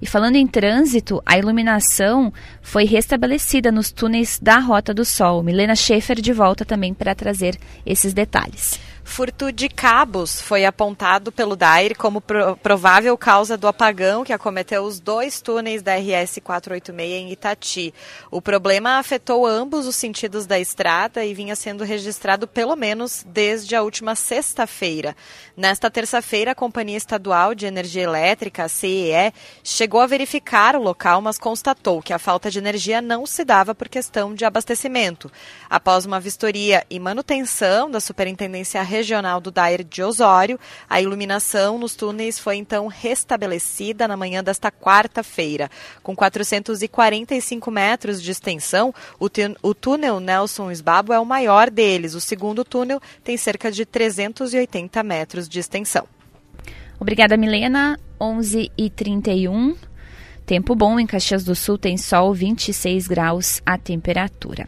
[0.01, 5.43] E falando em trânsito, a iluminação foi restabelecida nos túneis da Rota do Sol.
[5.43, 8.79] Milena Schaefer de volta também para trazer esses detalhes.
[9.03, 14.83] Furto de cabos foi apontado pelo DAIR como pro provável causa do apagão que acometeu
[14.83, 17.93] os dois túneis da RS 486 em Itati.
[18.29, 23.75] O problema afetou ambos os sentidos da estrada e vinha sendo registrado pelo menos desde
[23.75, 25.15] a última sexta-feira.
[25.57, 29.33] Nesta terça-feira, a Companhia Estadual de Energia Elétrica, CEE,
[29.63, 33.75] chegou a verificar o local, mas constatou que a falta de energia não se dava
[33.75, 35.29] por questão de abastecimento.
[35.69, 41.95] Após uma vistoria e manutenção da Superintendência Regional do Dair de Osório, a iluminação nos
[41.95, 45.71] túneis foi então restabelecida na manhã desta quarta-feira.
[46.03, 52.13] Com 445 metros de extensão, o túnel Nelson Esbabo é o maior deles.
[52.15, 56.05] O segundo túnel tem cerca de 380 metros de extensão.
[56.99, 57.97] Obrigada, Milena.
[58.19, 59.75] 11 e 31
[60.45, 64.67] Tempo bom em Caxias do Sul, tem sol, 26 graus a temperatura.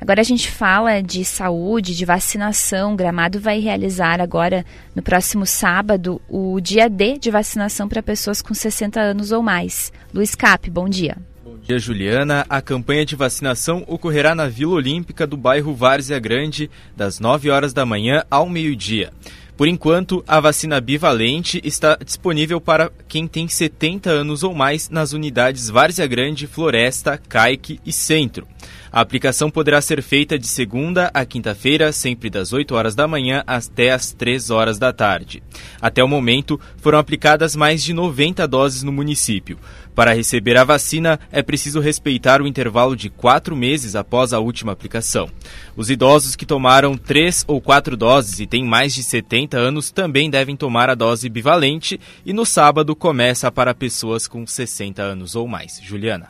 [0.00, 2.92] Agora a gente fala de saúde, de vacinação.
[2.92, 8.42] O Gramado vai realizar agora, no próximo sábado, o dia D de vacinação para pessoas
[8.42, 9.92] com 60 anos ou mais.
[10.12, 11.16] Luiz Cap, bom dia.
[11.44, 12.44] Bom dia, Juliana.
[12.48, 17.72] A campanha de vacinação ocorrerá na Vila Olímpica do bairro Várzea Grande, das 9 horas
[17.72, 19.12] da manhã ao meio-dia.
[19.56, 25.12] Por enquanto, a vacina bivalente está disponível para quem tem 70 anos ou mais nas
[25.14, 28.46] unidades Várzea Grande, Floresta, Caique e Centro.
[28.92, 33.42] A aplicação poderá ser feita de segunda a quinta-feira, sempre das 8 horas da manhã
[33.46, 35.42] até as 3 horas da tarde.
[35.80, 39.58] Até o momento, foram aplicadas mais de 90 doses no município.
[39.94, 44.72] Para receber a vacina, é preciso respeitar o intervalo de quatro meses após a última
[44.72, 45.30] aplicação.
[45.74, 50.28] Os idosos que tomaram três ou quatro doses e têm mais de 70 anos também
[50.28, 55.48] devem tomar a dose bivalente e no sábado começa para pessoas com 60 anos ou
[55.48, 55.80] mais.
[55.82, 56.26] Juliana.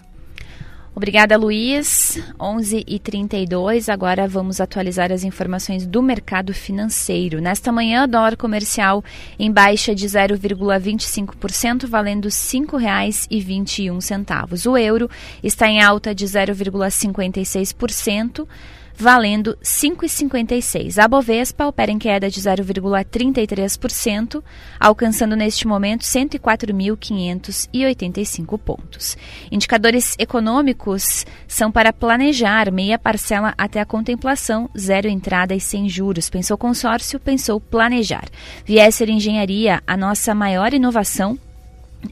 [0.96, 2.18] Obrigada, Luiz.
[2.40, 3.92] 11h32.
[3.92, 7.38] Agora vamos atualizar as informações do mercado financeiro.
[7.38, 9.04] Nesta manhã, dólar comercial
[9.38, 14.66] em baixa de 0,25%, valendo R$ 5,21.
[14.66, 15.10] O euro
[15.42, 18.48] está em alta de 0,56%
[18.96, 21.02] valendo 5,56.
[21.02, 24.42] A Bovespa opera em queda de 0,33%,
[24.80, 29.18] alcançando neste momento 104.585 pontos.
[29.52, 36.28] Indicadores econômicos são para planejar meia parcela até a contemplação, zero entrada e sem juros.
[36.30, 38.24] Pensou consórcio, pensou planejar.
[38.64, 41.38] Viesser Engenharia, a nossa maior inovação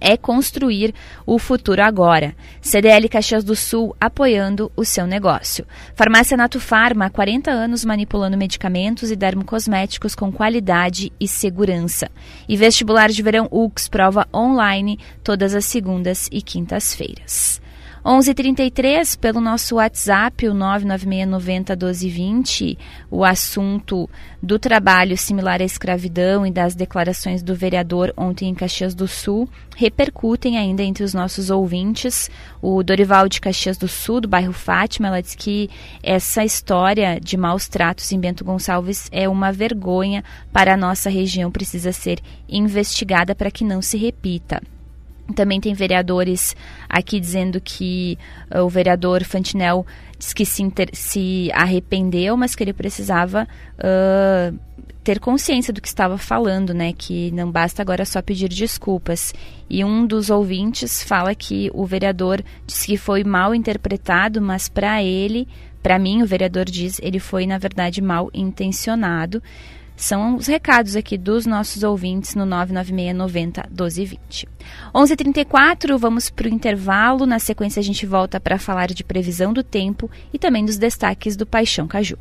[0.01, 0.95] é construir
[1.27, 2.35] o futuro agora.
[2.61, 5.67] CDL Caxias do Sul apoiando o seu negócio.
[5.95, 12.11] Farmácia Nato Farma, há 40 anos manipulando medicamentos e dermocosméticos com qualidade e segurança.
[12.49, 17.64] E vestibular de verão UX, prova online todas as segundas e quintas-feiras.
[18.05, 22.77] 11:33 pelo nosso WhatsApp, o 996901220,
[23.11, 24.11] o assunto
[24.43, 29.49] do trabalho similar à escravidão e das declarações do vereador ontem em Caxias do Sul
[29.75, 32.31] repercutem ainda entre os nossos ouvintes.
[32.61, 35.71] O Dorival de Caxias do Sul, do bairro Fátima, ela diz que
[36.03, 41.51] essa história de maus tratos em Bento Gonçalves é uma vergonha para a nossa região,
[41.51, 44.61] precisa ser investigada para que não se repita.
[45.35, 46.55] Também tem vereadores
[46.89, 48.19] aqui dizendo que
[48.55, 49.87] uh, o vereador Fantinel
[50.19, 54.59] diz que se, inter, se, arrependeu, mas que ele precisava uh,
[55.03, 56.93] ter consciência do que estava falando, né?
[56.93, 59.33] Que não basta agora só pedir desculpas.
[59.69, 65.03] E um dos ouvintes fala que o vereador disse que foi mal interpretado, mas para
[65.03, 65.49] ele,
[65.83, 69.43] para mim, o vereador diz, ele foi na verdade mal intencionado.
[69.97, 74.49] São os recados aqui dos nossos ouvintes no 996 90 1220.
[74.93, 77.25] 11:34 vamos para o intervalo.
[77.25, 81.37] Na sequência, a gente volta para falar de previsão do tempo e também dos destaques
[81.37, 82.19] do Paixão Caju.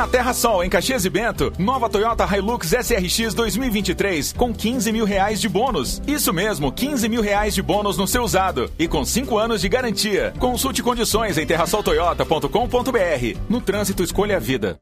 [0.00, 5.04] Na Terra Sol, em Caxias e Bento, nova Toyota Hilux SRX 2023 com 15 mil
[5.04, 6.00] reais de bônus.
[6.06, 9.68] Isso mesmo, 15 mil reais de bônus no seu usado e com 5 anos de
[9.68, 10.32] garantia.
[10.38, 13.38] Consulte condições em terrasoltoyota.com.br.
[13.46, 14.80] No trânsito, escolha a vida.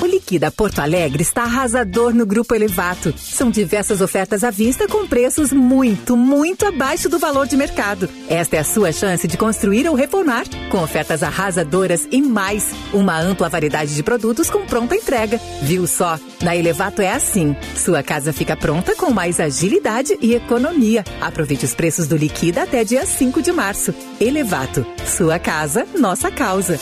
[0.00, 3.14] O Liquida Porto Alegre está arrasador no Grupo Elevato.
[3.16, 8.08] São diversas ofertas à vista com preços muito, muito abaixo do valor de mercado.
[8.28, 12.70] Esta é a sua chance de construir ou reformar, com ofertas arrasadoras e mais.
[12.92, 15.40] Uma ampla variedade de produtos com pronta entrega.
[15.62, 16.18] Viu só?
[16.42, 17.56] Na Elevato é assim.
[17.74, 21.04] Sua casa fica pronta com mais agilidade e economia.
[21.22, 23.94] Aproveite os preços do Liquida até dia 5 de março.
[24.20, 24.84] Elevato.
[25.06, 26.78] Sua casa, nossa causa.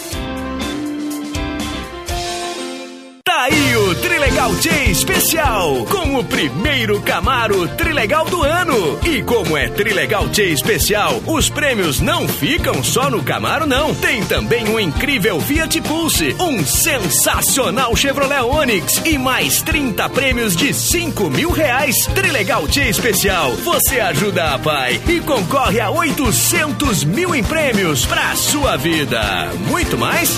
[3.44, 8.98] Aí o Trilegal T Especial, com o primeiro Camaro Trilegal do ano.
[9.04, 13.94] E como é Trilegal T Especial, os prêmios não ficam só no Camaro, não.
[13.96, 20.72] Tem também um incrível Fiat Pulse, um sensacional Chevrolet Onix e mais 30 prêmios de
[20.72, 22.06] 5 mil reais.
[22.14, 28.34] Trilegal T Especial, você ajuda a pai e concorre a 800 mil em prêmios pra
[28.36, 29.50] sua vida.
[29.68, 30.30] Muito mais?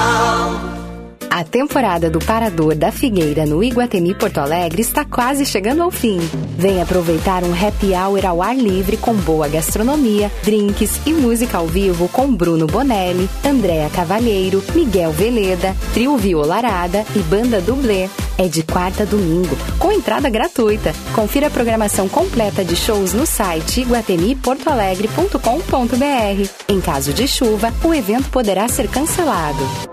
[1.34, 6.19] A temporada do Parador da Figueira no Iguatemi Porto Alegre está quase chegando ao fim.
[6.56, 11.65] Vem aproveitar um happy hour ao ar livre com boa gastronomia, drinks e música ao
[11.65, 18.08] vivo com Bruno Bonelli, Andréa Cavalheiro, Miguel Veleda, Trio Violarada e Banda Dublê.
[18.38, 20.93] É de quarta a domingo, com entrada gratuita.
[21.15, 26.50] Confira a programação completa de shows no site iguatemiportoalegre.com.br.
[26.69, 29.92] Em caso de chuva, o evento poderá ser cancelado.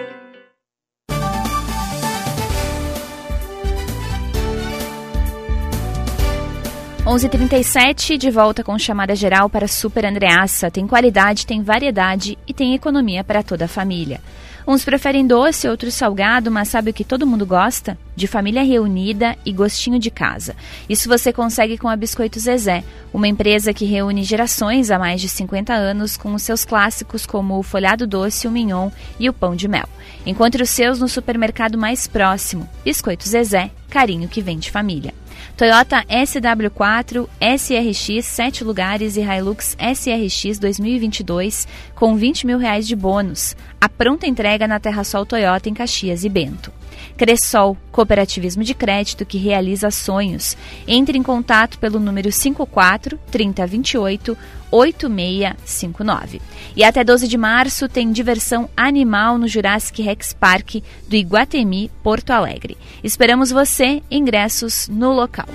[7.11, 10.71] 11:37 de volta com chamada geral para Super Andreaça.
[10.71, 14.21] Tem qualidade, tem variedade e tem economia para toda a família.
[14.65, 17.97] Uns preferem doce, outros salgado, mas sabe o que todo mundo gosta?
[18.15, 20.55] De família reunida e gostinho de casa.
[20.87, 22.81] Isso você consegue com a Biscoito Zezé,
[23.13, 27.59] uma empresa que reúne gerações há mais de 50 anos com os seus clássicos como
[27.59, 28.89] o folhado doce, o mignon
[29.19, 29.89] e o pão de mel.
[30.25, 32.69] Encontre os seus no supermercado mais próximo.
[32.85, 35.13] Biscoito Zezé, carinho que vem de família.
[35.57, 43.55] Toyota SW4, SRX 7 lugares e Hilux SRX 2022 com 20 mil reais de bônus.
[43.79, 46.71] A pronta entrega na Terra Sol Toyota em Caxias e Bento.
[47.17, 50.57] Cressol, cooperativismo de crédito que realiza sonhos.
[50.87, 54.37] Entre em contato pelo número 54 3028
[54.71, 56.41] 8659.
[56.75, 60.75] E até 12 de março tem diversão animal no Jurassic Rex Park
[61.07, 62.77] do Iguatemi, Porto Alegre.
[63.03, 65.47] Esperamos você, ingressos no local.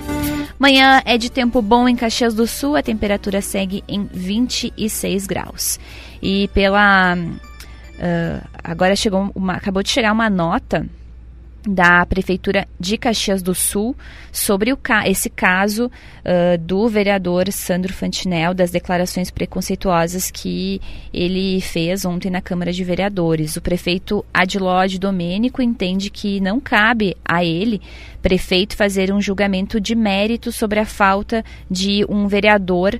[0.59, 5.79] Manhã é de tempo bom em Caxias do Sul, a temperatura segue em 26 graus.
[6.21, 7.15] E pela.
[7.15, 10.87] Uh, agora chegou uma, acabou de chegar uma nota
[11.67, 13.95] da Prefeitura de Caxias do Sul
[14.31, 20.81] sobre o, esse caso uh, do vereador Sandro Fantinel, das declarações preconceituosas que
[21.13, 23.57] ele fez ontem na Câmara de Vereadores.
[23.57, 27.81] O prefeito Adilode Domênico entende que não cabe a ele,
[28.21, 32.99] prefeito, fazer um julgamento de mérito sobre a falta de um vereador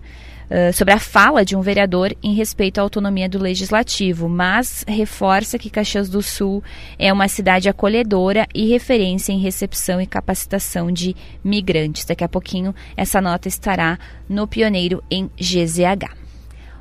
[0.74, 5.70] sobre a fala de um vereador em respeito à autonomia do legislativo, mas reforça que
[5.70, 6.64] Caxias do Sul
[6.98, 12.06] é uma cidade acolhedora e referência em recepção e capacitação de migrantes.
[12.06, 16.28] Daqui a pouquinho essa nota estará no Pioneiro em GZH.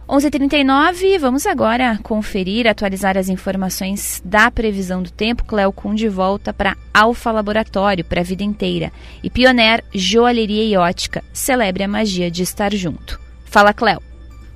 [0.09, 1.19] 11:39.
[1.19, 5.45] Vamos agora conferir, atualizar as informações da previsão do tempo.
[5.45, 10.77] Cleo Kuhn de volta para Alfa Laboratório para a vida inteira e Pioneer Joalheria e
[10.77, 11.25] Ótica.
[11.33, 13.26] Celebre a magia de estar junto.
[13.57, 14.03] Fala, Cléo.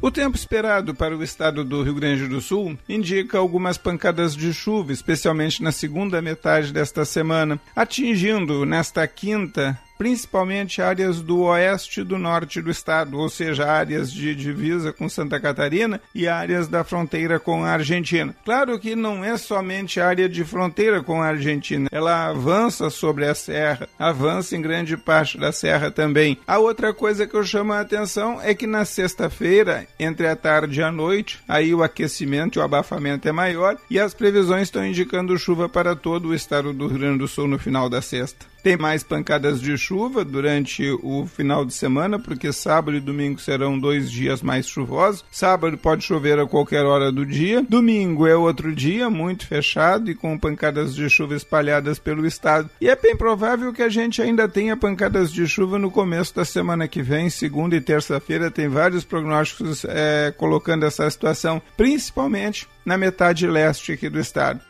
[0.02, 4.52] O tempo esperado para o estado do Rio Grande do Sul indica algumas pancadas de
[4.52, 12.04] chuva, especialmente na segunda metade desta semana, atingindo nesta quinta principalmente áreas do oeste e
[12.04, 16.82] do norte do estado, ou seja, áreas de divisa com Santa Catarina e áreas da
[16.82, 18.34] fronteira com a Argentina.
[18.42, 23.34] Claro que não é somente área de fronteira com a Argentina, ela avança sobre a
[23.34, 26.38] serra, avança em grande parte da serra também.
[26.46, 30.80] A outra coisa que eu chamo a atenção é que na sexta-feira, entre a tarde
[30.80, 34.82] e a noite, aí o aquecimento e o abafamento é maior e as previsões estão
[34.82, 38.48] indicando chuva para todo o estado do Rio Grande do Sul no final da sexta.
[38.62, 43.78] Tem mais pancadas de chuva durante o final de semana, porque sábado e domingo serão
[43.78, 45.24] dois dias mais chuvosos.
[45.30, 47.62] Sábado pode chover a qualquer hora do dia.
[47.62, 52.68] Domingo é outro dia muito fechado e com pancadas de chuva espalhadas pelo estado.
[52.80, 56.44] E é bem provável que a gente ainda tenha pancadas de chuva no começo da
[56.44, 58.50] semana que vem, segunda e terça-feira.
[58.50, 64.69] Tem vários prognósticos é, colocando essa situação, principalmente na metade leste aqui do estado.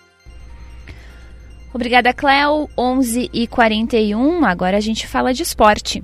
[1.72, 2.68] Obrigada, Cléo.
[2.76, 6.02] 11 e 41 agora a gente fala de esporte.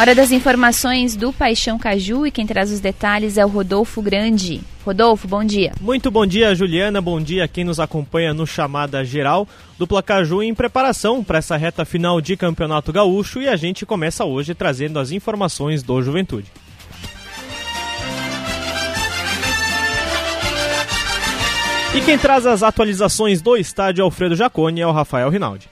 [0.00, 4.62] Hora das informações do Paixão Caju e quem traz os detalhes é o Rodolfo Grande.
[4.82, 5.72] Rodolfo, bom dia.
[5.78, 7.02] Muito bom dia, Juliana.
[7.02, 9.46] Bom dia a quem nos acompanha no Chamada Geral
[9.78, 14.24] do Placaju em preparação para essa reta final de Campeonato Gaúcho e a gente começa
[14.24, 16.46] hoje trazendo as informações do Juventude.
[21.92, 25.68] E quem traz as atualizações do estádio Alfredo Jaconi é o Rafael Rinaldi.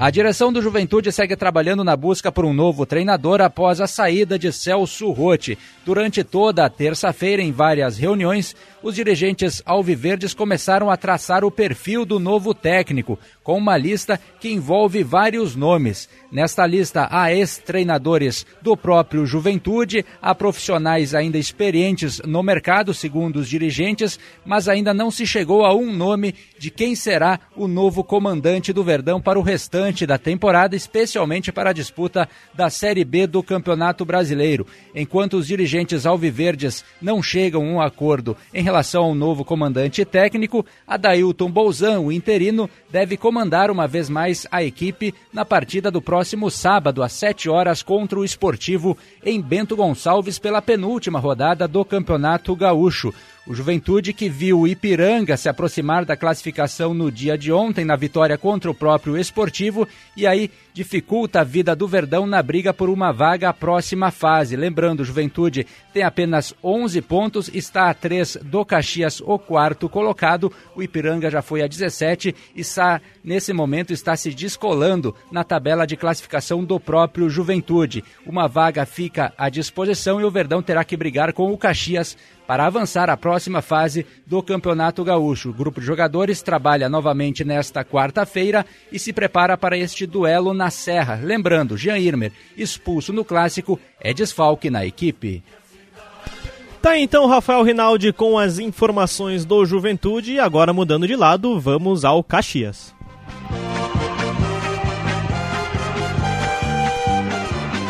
[0.00, 4.38] A direção do Juventude segue trabalhando na busca por um novo treinador após a saída
[4.38, 5.58] de Celso Rotti.
[5.84, 12.04] Durante toda a terça-feira, em várias reuniões, os dirigentes alviverdes começaram a traçar o perfil
[12.04, 16.08] do novo técnico, com uma lista que envolve vários nomes.
[16.30, 23.48] Nesta lista há ex-treinadores do próprio Juventude, há profissionais ainda experientes no mercado, segundo os
[23.48, 28.72] dirigentes, mas ainda não se chegou a um nome de quem será o novo comandante
[28.72, 33.42] do Verdão para o restante da temporada, especialmente para a disputa da Série B do
[33.42, 34.66] Campeonato Brasileiro.
[34.94, 40.64] Enquanto os dirigentes alviverdes não chegam a um acordo em relação ao novo comandante técnico,
[40.86, 46.50] Adailton Bolzan, o interino, deve comandar uma vez mais a equipe na partida do próximo
[46.50, 52.54] sábado, às 7 horas, contra o Esportivo em Bento Gonçalves pela penúltima rodada do Campeonato
[52.54, 53.12] Gaúcho.
[53.48, 57.96] O Juventude que viu o Ipiranga se aproximar da classificação no dia de ontem na
[57.96, 62.88] vitória contra o próprio Esportivo e aí dificulta a vida do Verdão na briga por
[62.88, 64.54] uma vaga à próxima fase.
[64.54, 70.52] Lembrando, Juventude tem apenas 11 pontos, está a 3 do Caxias, o quarto colocado.
[70.76, 75.84] O Ipiranga já foi a 17 e está, nesse momento está se descolando na tabela
[75.84, 78.04] de classificação do próprio Juventude.
[78.24, 82.16] Uma vaga fica à disposição e o Verdão terá que brigar com o Caxias
[82.48, 85.50] para avançar à próxima fase do Campeonato Gaúcho.
[85.50, 90.67] O grupo de jogadores trabalha novamente nesta quarta-feira e se prepara para este duelo na
[90.70, 91.20] Serra.
[91.22, 95.42] Lembrando, Jean Irmer, expulso no clássico, é desfalque na equipe.
[96.80, 102.04] Tá então Rafael Rinaldi com as informações do Juventude e agora mudando de lado, vamos
[102.04, 102.94] ao Caxias.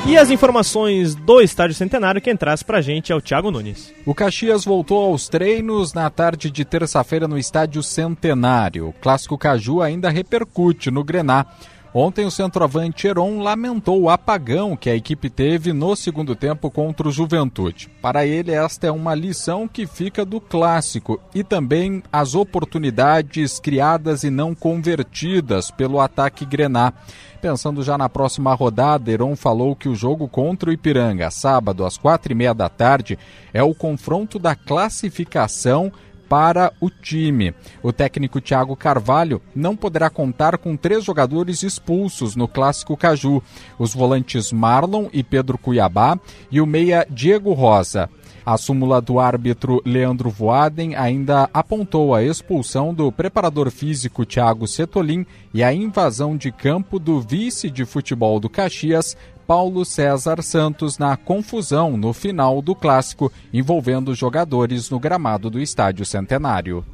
[0.08, 3.92] E as informações do Estádio Centenário, quem traz pra gente é o Thiago Nunes.
[4.06, 8.88] O Caxias voltou aos treinos na tarde de terça-feira no Estádio Centenário.
[8.88, 11.44] O clássico Caju ainda repercute no Grená.
[11.92, 17.08] Ontem o centroavante Heron lamentou o apagão que a equipe teve no segundo tempo contra
[17.08, 17.88] o Juventude.
[18.02, 24.22] Para ele, esta é uma lição que fica do clássico e também as oportunidades criadas
[24.22, 26.92] e não convertidas pelo ataque Grená.
[27.40, 31.96] Pensando já na próxima rodada, Heron falou que o jogo contra o Ipiranga, sábado às
[31.96, 33.18] quatro e meia da tarde,
[33.52, 35.92] é o confronto da classificação
[36.28, 37.54] para o time.
[37.82, 43.42] O técnico Thiago Carvalho não poderá contar com três jogadores expulsos no clássico Caju:
[43.78, 46.18] os volantes Marlon e Pedro Cuiabá
[46.50, 48.08] e o meia Diego Rosa.
[48.50, 55.26] A súmula do árbitro Leandro Voaden ainda apontou a expulsão do preparador físico Thiago Setolin
[55.52, 59.14] e a invasão de campo do vice de futebol do Caxias,
[59.48, 66.04] Paulo César Santos na confusão no final do clássico envolvendo jogadores no gramado do Estádio
[66.04, 66.84] Centenário.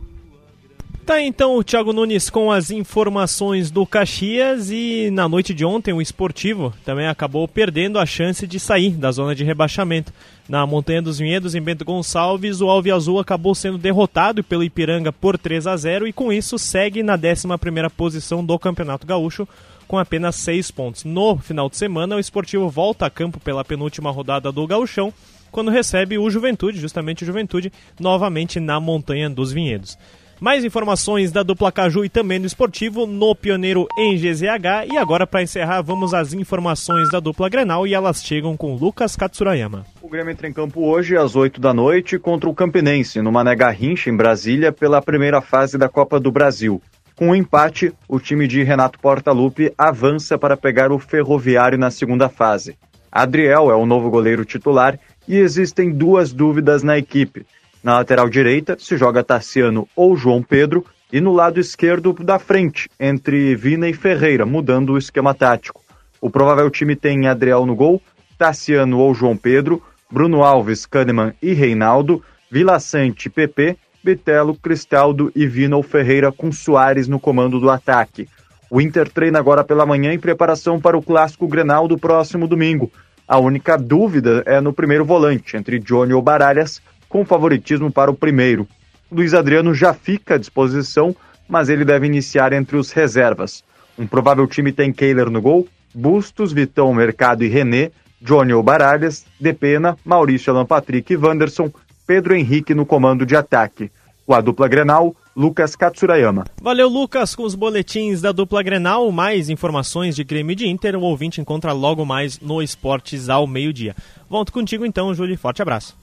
[1.05, 5.93] Tá então o Thiago Nunes com as informações do Caxias e na noite de ontem
[5.93, 10.13] o Esportivo também acabou perdendo a chance de sair da zona de rebaixamento.
[10.49, 15.13] Na Montanha dos Vinhedos, em Bento Gonçalves, o Alve Azul acabou sendo derrotado pelo Ipiranga
[15.13, 19.49] por 3 a 0 e com isso segue na 11 posição do Campeonato Gaúcho
[19.87, 21.05] com apenas seis pontos.
[21.05, 25.12] No final de semana, o Esportivo volta a campo pela penúltima rodada do Gauchão,
[25.51, 29.97] quando recebe o Juventude, justamente o Juventude, novamente na Montanha dos Vinhedos.
[30.41, 34.93] Mais informações da dupla Caju e também do esportivo no Pioneiro em GZH.
[34.93, 39.14] E agora, para encerrar, vamos às informações da dupla Grenal e elas chegam com Lucas
[39.14, 39.87] Katsurayama.
[40.03, 43.55] O Grêmio entra em campo hoje às 8 da noite contra o Campinense, no Mané
[43.55, 46.82] Garrincha, em Brasília, pela primeira fase da Copa do Brasil.
[47.17, 51.89] Com o um empate, o time de Renato Portaluppi avança para pegar o Ferroviário na
[51.89, 52.77] segunda fase.
[53.11, 54.99] Adriel é o novo goleiro titular
[55.29, 57.47] e existem duas dúvidas na equipe.
[57.85, 62.91] Na lateral direita se joga Tassiano ou João Pedro e no lado esquerdo da frente,
[62.99, 65.81] entre Vina e Ferreira, mudando o esquema tático.
[66.21, 68.03] O provável time tem Adriel no gol,
[68.37, 75.47] Tassiano ou João Pedro, Bruno Alves, Kahneman e Reinaldo, Vila Sante, PP Bitelo, Cristaldo e
[75.47, 78.29] Vino Ferreira com Soares no comando do ataque.
[78.71, 82.93] O Inter treina agora pela manhã em preparação para o clássico Grenal do próximo domingo.
[83.27, 88.15] A única dúvida é no primeiro volante, entre Johnny ou Baralhas, com favoritismo para o
[88.15, 88.69] primeiro.
[89.11, 91.17] Luiz Adriano já fica à disposição,
[91.49, 93.65] mas ele deve iniciar entre os reservas.
[93.99, 97.91] Um provável time tem Kehler no gol, Bustos, Vitão, Mercado e René,
[98.21, 101.71] Johnny ou Baralhas, Depena, Maurício Alan Patrick e Wanderson,
[102.07, 103.91] Pedro Henrique no comando de ataque.
[104.27, 106.45] Com a dupla Grenal, Lucas Katsurayama.
[106.63, 109.11] Valeu, Lucas, com os boletins da dupla Grenal.
[109.11, 113.95] Mais informações de Grêmio de Inter, o ouvinte encontra logo mais no Esportes ao meio-dia.
[114.29, 115.37] Volto contigo então, Júlio.
[115.37, 115.97] Forte abraço.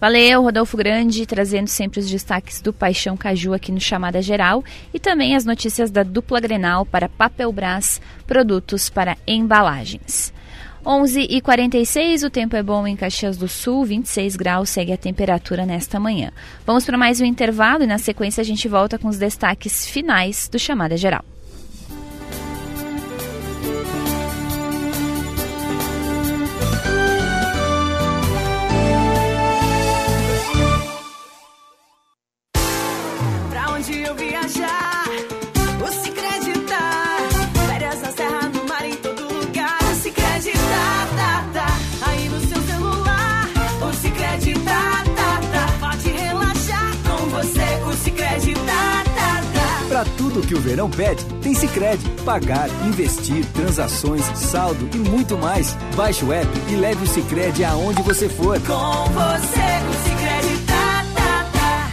[0.00, 4.98] Valeu, Rodolfo Grande, trazendo sempre os destaques do Paixão Caju aqui no Chamada Geral e
[4.98, 10.32] também as notícias da dupla Grenal para Papel Brás, produtos para embalagens.
[10.86, 14.98] 11 e 46 o tempo é bom em Caxias do Sul, 26 graus segue a
[14.98, 16.30] temperatura nesta manhã.
[16.66, 20.46] Vamos para mais um intervalo e na sequência a gente volta com os destaques finais
[20.46, 21.24] do Chamada Geral.
[50.34, 52.04] Tudo que o verão pede tem Sicredi.
[52.24, 55.74] Pagar, investir, transações, saldo e muito mais.
[55.94, 58.58] Baixe o app e leve o Sicredi aonde você for.
[58.62, 61.92] Com você o Sicredi tá, tá, tá.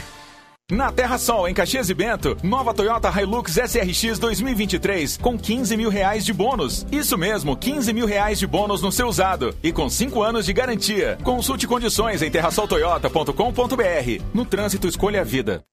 [0.72, 5.92] Na Terra Sol, em Caxias e Bento, nova Toyota Hilux SRX 2023 com 15 mil
[5.92, 6.84] reais de bônus.
[6.92, 10.54] Isso mesmo, 15 mil reais de bônus no seu usado e com 5 anos de
[10.54, 11.16] garantia.
[11.24, 14.24] Consulte condições em terrasoltoyota.com.br.
[14.34, 15.64] No trânsito, escolha a vida.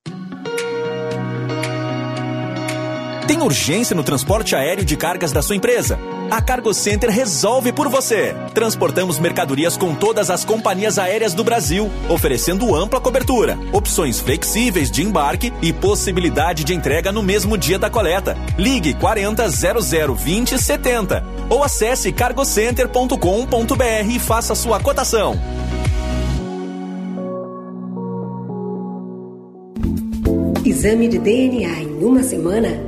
[3.28, 5.98] Tem urgência no transporte aéreo de cargas da sua empresa?
[6.30, 8.34] A Cargo Center resolve por você.
[8.54, 15.02] Transportamos mercadorias com todas as companhias aéreas do Brasil, oferecendo ampla cobertura, opções flexíveis de
[15.02, 18.34] embarque e possibilidade de entrega no mesmo dia da coleta.
[18.56, 25.38] Ligue 40 00 20 70 ou acesse cargocenter.com.br e faça sua cotação.
[30.64, 32.87] Exame de DNA em uma semana?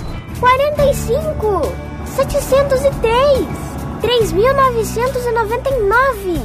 [0.41, 1.61] 45,
[2.17, 3.47] 703,
[4.01, 6.41] 3.999,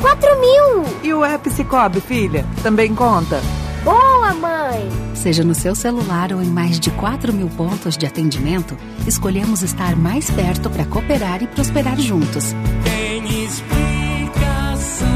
[0.00, 0.84] 4 mil.
[1.02, 3.40] E o app Cicobi, filha, também conta?
[3.82, 4.88] Boa, mãe!
[5.12, 8.76] Seja no seu celular ou em mais de 4 mil pontos de atendimento,
[9.08, 12.54] escolhemos estar mais perto para cooperar e prosperar juntos.
[12.84, 15.08] Tem explicação,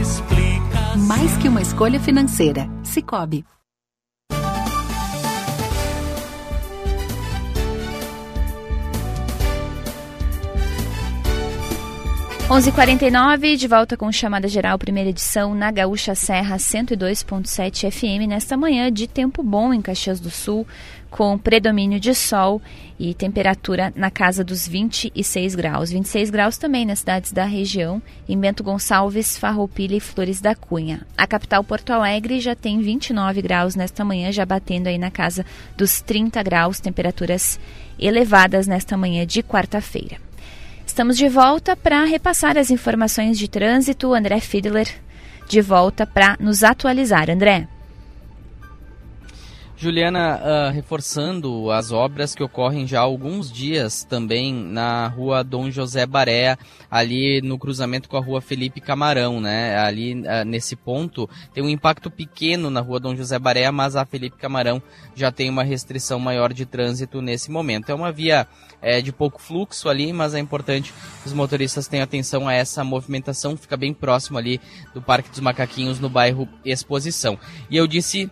[0.00, 0.96] explicação.
[1.06, 2.66] Mais que uma escolha financeira.
[2.82, 3.44] Cicobi.
[12.50, 18.90] 11:49 de volta com chamada geral, primeira edição na Gaúcha Serra 102.7 FM nesta manhã
[18.90, 20.66] de tempo bom em Caxias do Sul,
[21.08, 22.60] com predomínio de sol
[22.98, 25.92] e temperatura na casa dos 26 graus.
[25.92, 31.06] 26 graus também nas cidades da região, em Bento Gonçalves, Farroupilha e Flores da Cunha.
[31.16, 35.46] A capital Porto Alegre já tem 29 graus nesta manhã, já batendo aí na casa
[35.76, 37.60] dos 30 graus, temperaturas
[37.96, 40.29] elevadas nesta manhã de quarta-feira.
[40.90, 44.12] Estamos de volta para repassar as informações de trânsito.
[44.12, 44.88] André Fiedler
[45.48, 47.30] de volta para nos atualizar.
[47.30, 47.68] André.
[49.80, 55.70] Juliana, uh, reforçando as obras que ocorrem já há alguns dias também na rua Dom
[55.70, 56.58] José Baré,
[56.90, 59.78] ali no cruzamento com a rua Felipe Camarão, né?
[59.78, 64.04] Ali uh, nesse ponto tem um impacto pequeno na rua Dom José Baré, mas a
[64.04, 64.82] Felipe Camarão
[65.14, 67.88] já tem uma restrição maior de trânsito nesse momento.
[67.88, 68.46] É uma via
[68.82, 72.84] é, de pouco fluxo ali, mas é importante que os motoristas tenham atenção a essa
[72.84, 74.60] movimentação, fica bem próximo ali
[74.92, 77.38] do Parque dos Macaquinhos no bairro Exposição.
[77.70, 78.30] E eu disse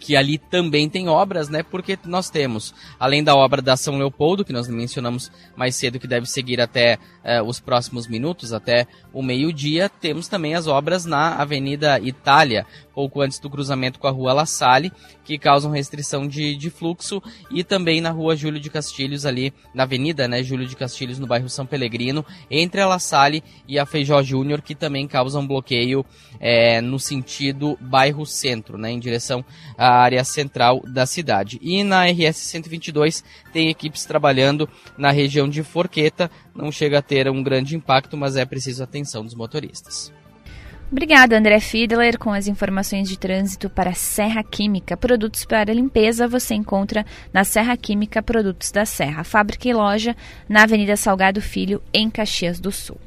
[0.00, 1.62] que ali também tem obras, né?
[1.62, 6.06] Porque nós temos, além da obra da São Leopoldo, que nós mencionamos mais cedo, que
[6.08, 11.34] deve seguir até eh, os próximos minutos, até o meio-dia, temos também as obras na
[11.36, 14.92] Avenida Itália, pouco antes do cruzamento com a Rua La Salle,
[15.24, 19.84] que causam restrição de, de fluxo, e também na Rua Júlio de Castilhos, ali na
[19.84, 20.42] Avenida, né?
[20.42, 24.60] Júlio de Castilhos, no bairro São Pelegrino, entre a La Salle e a Feijó Júnior,
[24.60, 26.04] que também causam bloqueio
[26.38, 28.90] eh, no sentido bairro centro, né?
[28.90, 29.44] Em direção
[29.76, 31.58] a área central da cidade.
[31.62, 36.30] E na RS 122 tem equipes trabalhando na região de Forqueta,
[36.60, 40.12] não chega a ter um grande impacto, mas é preciso atenção dos motoristas.
[40.90, 44.96] Obrigada, André Fiedler, com as informações de trânsito para Serra Química.
[44.96, 50.16] Produtos para limpeza você encontra na Serra Química Produtos da Serra, fábrica e loja
[50.48, 52.98] na Avenida Salgado Filho, em Caxias do Sul.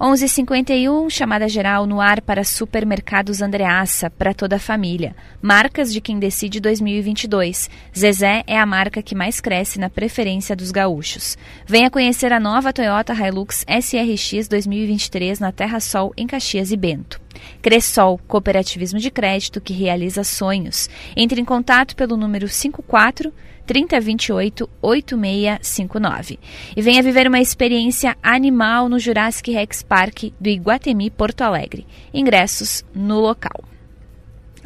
[0.00, 5.16] 11:51 chamada geral no ar para Supermercados Andreaça para toda a família.
[5.42, 7.68] Marcas de quem decide 2022.
[7.96, 11.36] Zezé é a marca que mais cresce na preferência dos gaúchos.
[11.66, 17.20] Venha conhecer a nova Toyota Hilux SRX 2023 na Terra Sol em Caxias e Bento.
[17.60, 20.88] Cressol, cooperativismo de crédito que realiza sonhos.
[21.16, 23.32] Entre em contato pelo número 54
[23.66, 26.38] 3028 8659.
[26.74, 31.86] E venha viver uma experiência animal no Jurassic Rex Park do Iguatemi Porto Alegre.
[32.12, 33.64] Ingressos no local.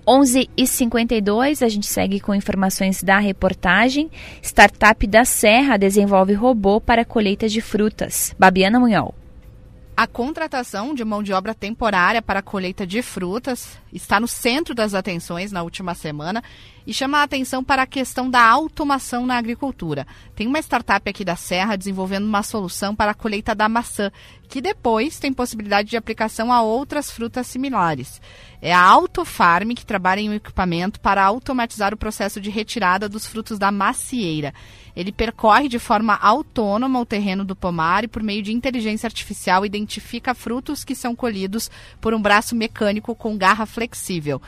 [0.07, 4.11] 11 e 52 a gente segue com informações da reportagem.
[4.41, 8.35] Startup da Serra desenvolve robô para colheita de frutas.
[8.39, 9.15] Babiana Munhol.
[9.95, 14.75] A contratação de mão de obra temporária para a colheita de frutas está no centro
[14.75, 16.43] das atenções na última semana
[16.87, 20.07] e chama a atenção para a questão da automação na agricultura.
[20.35, 24.11] Tem uma startup aqui da Serra desenvolvendo uma solução para a colheita da maçã,
[24.49, 28.19] que depois tem possibilidade de aplicação a outras frutas similares.
[28.65, 33.27] É a Autofarm que trabalha em um equipamento para automatizar o processo de retirada dos
[33.27, 34.55] frutos da macieira.
[34.95, 39.67] Ele percorre de forma autônoma o terreno do pomar e, por meio de inteligência artificial,
[39.67, 41.69] identifica frutos que são colhidos
[42.01, 44.41] por um braço mecânico com garra flexível.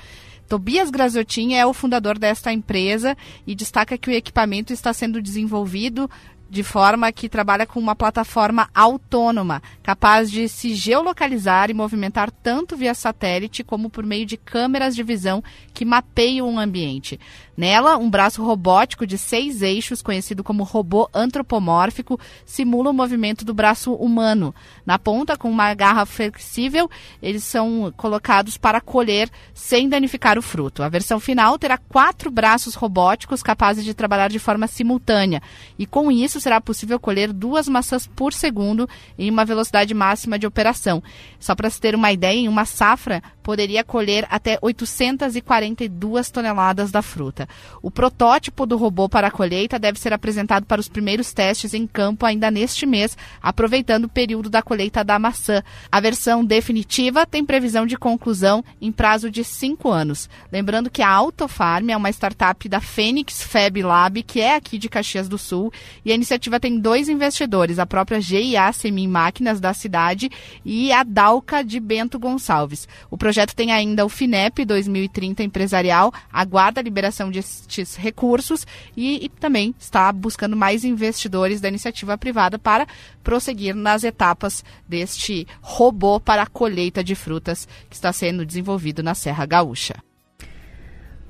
[0.48, 6.08] Tobias Graziotin é o fundador desta empresa e destaca que o equipamento está sendo desenvolvido
[6.49, 12.76] de forma que trabalha com uma plataforma autônoma, capaz de se geolocalizar e movimentar tanto
[12.76, 15.42] via satélite como por meio de câmeras de visão
[15.72, 17.18] que mapeiam o ambiente.
[17.57, 23.55] Nela, um braço robótico de seis eixos, conhecido como robô antropomórfico, simula o movimento do
[23.55, 24.53] braço humano.
[24.84, 26.90] Na ponta, com uma garra flexível,
[27.22, 30.82] eles são colocados para colher sem danificar o fruto.
[30.82, 35.40] A versão final terá quatro braços robóticos capazes de trabalhar de forma simultânea.
[35.78, 40.47] E com isso será possível colher duas maçãs por segundo em uma velocidade máxima de
[40.47, 41.03] operação.
[41.39, 47.03] Só para se ter uma ideia, em uma safra poderia colher até 842 toneladas da
[47.03, 47.47] fruta.
[47.82, 51.87] O protótipo do robô para a colheita deve ser apresentado para os primeiros testes em
[51.87, 55.62] campo ainda neste mês, aproveitando o período da colheita da maçã.
[55.93, 60.28] A versão definitiva tem previsão de conclusão em prazo de cinco anos.
[60.51, 64.89] Lembrando que a Autofarm é uma startup da Fênix Fab Lab, que é aqui de
[64.89, 65.70] Caxias do Sul,
[66.03, 70.30] e a iniciativa tem dois investidores, a própria GIA Semi Máquinas da cidade
[70.64, 72.88] e a Dalca de Bento Gonçalves.
[73.10, 78.66] O projeto tem ainda o FINEP 2030 empresarial, aguarda a liberação destes recursos
[78.96, 82.86] e, e também está buscando mais investidores da iniciativa privada para
[83.22, 89.14] prosseguir nas etapas deste robô para a colheita de frutas que está sendo desenvolvido na
[89.14, 89.94] Serra Gaúcha.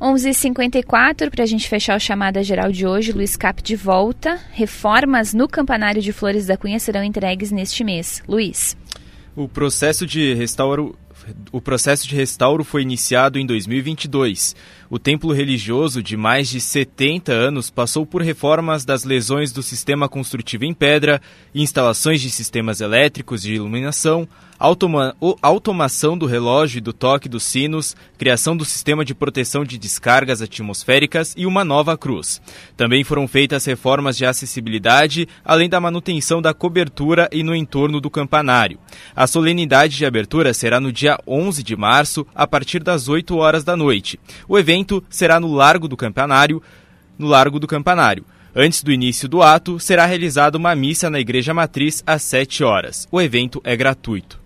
[0.00, 4.38] 11h54, para a gente fechar o chamada geral de hoje, Luiz Cap de volta.
[4.52, 8.22] Reformas no Campanário de Flores da Cunha serão entregues neste mês.
[8.28, 8.76] Luiz.
[9.36, 10.96] O processo de restauro
[11.52, 14.54] o processo de restauro foi iniciado em 2022.
[14.90, 20.08] O templo religioso de mais de 70 anos passou por reformas das lesões do sistema
[20.08, 21.20] construtivo em pedra,
[21.54, 24.28] instalações de sistemas elétricos de iluminação,
[24.58, 29.78] automa automação do relógio e do toque dos sinos, criação do sistema de proteção de
[29.78, 32.40] descargas atmosféricas e uma nova cruz.
[32.76, 38.10] Também foram feitas reformas de acessibilidade, além da manutenção da cobertura e no entorno do
[38.10, 38.78] campanário.
[39.14, 43.64] A solenidade de abertura será no dia 11 de março, a partir das 8 horas
[43.64, 44.18] da noite.
[44.48, 46.62] O evento será no Largo do Campanário,
[47.18, 48.24] no Largo do Campanário.
[48.56, 53.08] Antes do início do ato, será realizada uma missa na Igreja Matriz às 7 horas.
[53.10, 54.43] O evento é gratuito.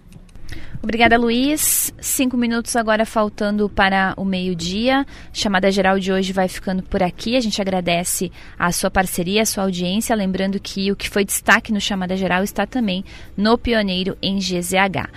[0.81, 1.93] Obrigada, Luiz.
[2.01, 5.05] Cinco minutos agora faltando para o meio-dia.
[5.33, 7.37] Chamada geral de hoje vai ficando por aqui.
[7.37, 10.15] A gente agradece a sua parceria, a sua audiência.
[10.15, 13.05] Lembrando que o que foi destaque no Chamada Geral está também
[13.37, 15.11] no Pioneiro em GZH.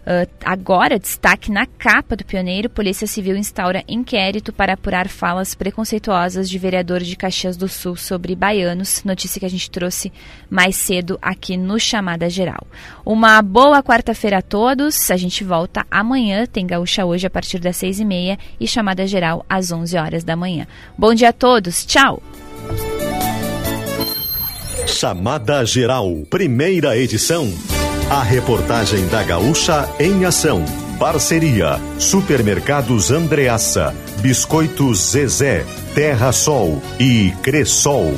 [0.00, 6.48] Uh, agora, destaque na capa do Pioneiro, Polícia Civil instaura inquérito para apurar falas preconceituosas
[6.48, 10.12] de vereador de Caxias do Sul sobre baianos, notícia que a gente trouxe
[10.48, 12.66] mais cedo aqui no Chamada Geral.
[13.04, 17.76] Uma boa quarta-feira a todos, a gente volta amanhã, tem Gaúcha hoje a partir das
[17.76, 20.66] seis e meia e Chamada Geral às onze horas da manhã.
[20.96, 22.22] Bom dia a todos, tchau!
[24.86, 27.52] Chamada Geral, primeira edição.
[28.10, 30.64] A reportagem da Gaúcha em ação.
[30.98, 38.12] Parceria: Supermercados Andreaça, Biscoitos Zezé, Terra Sol e Cressol.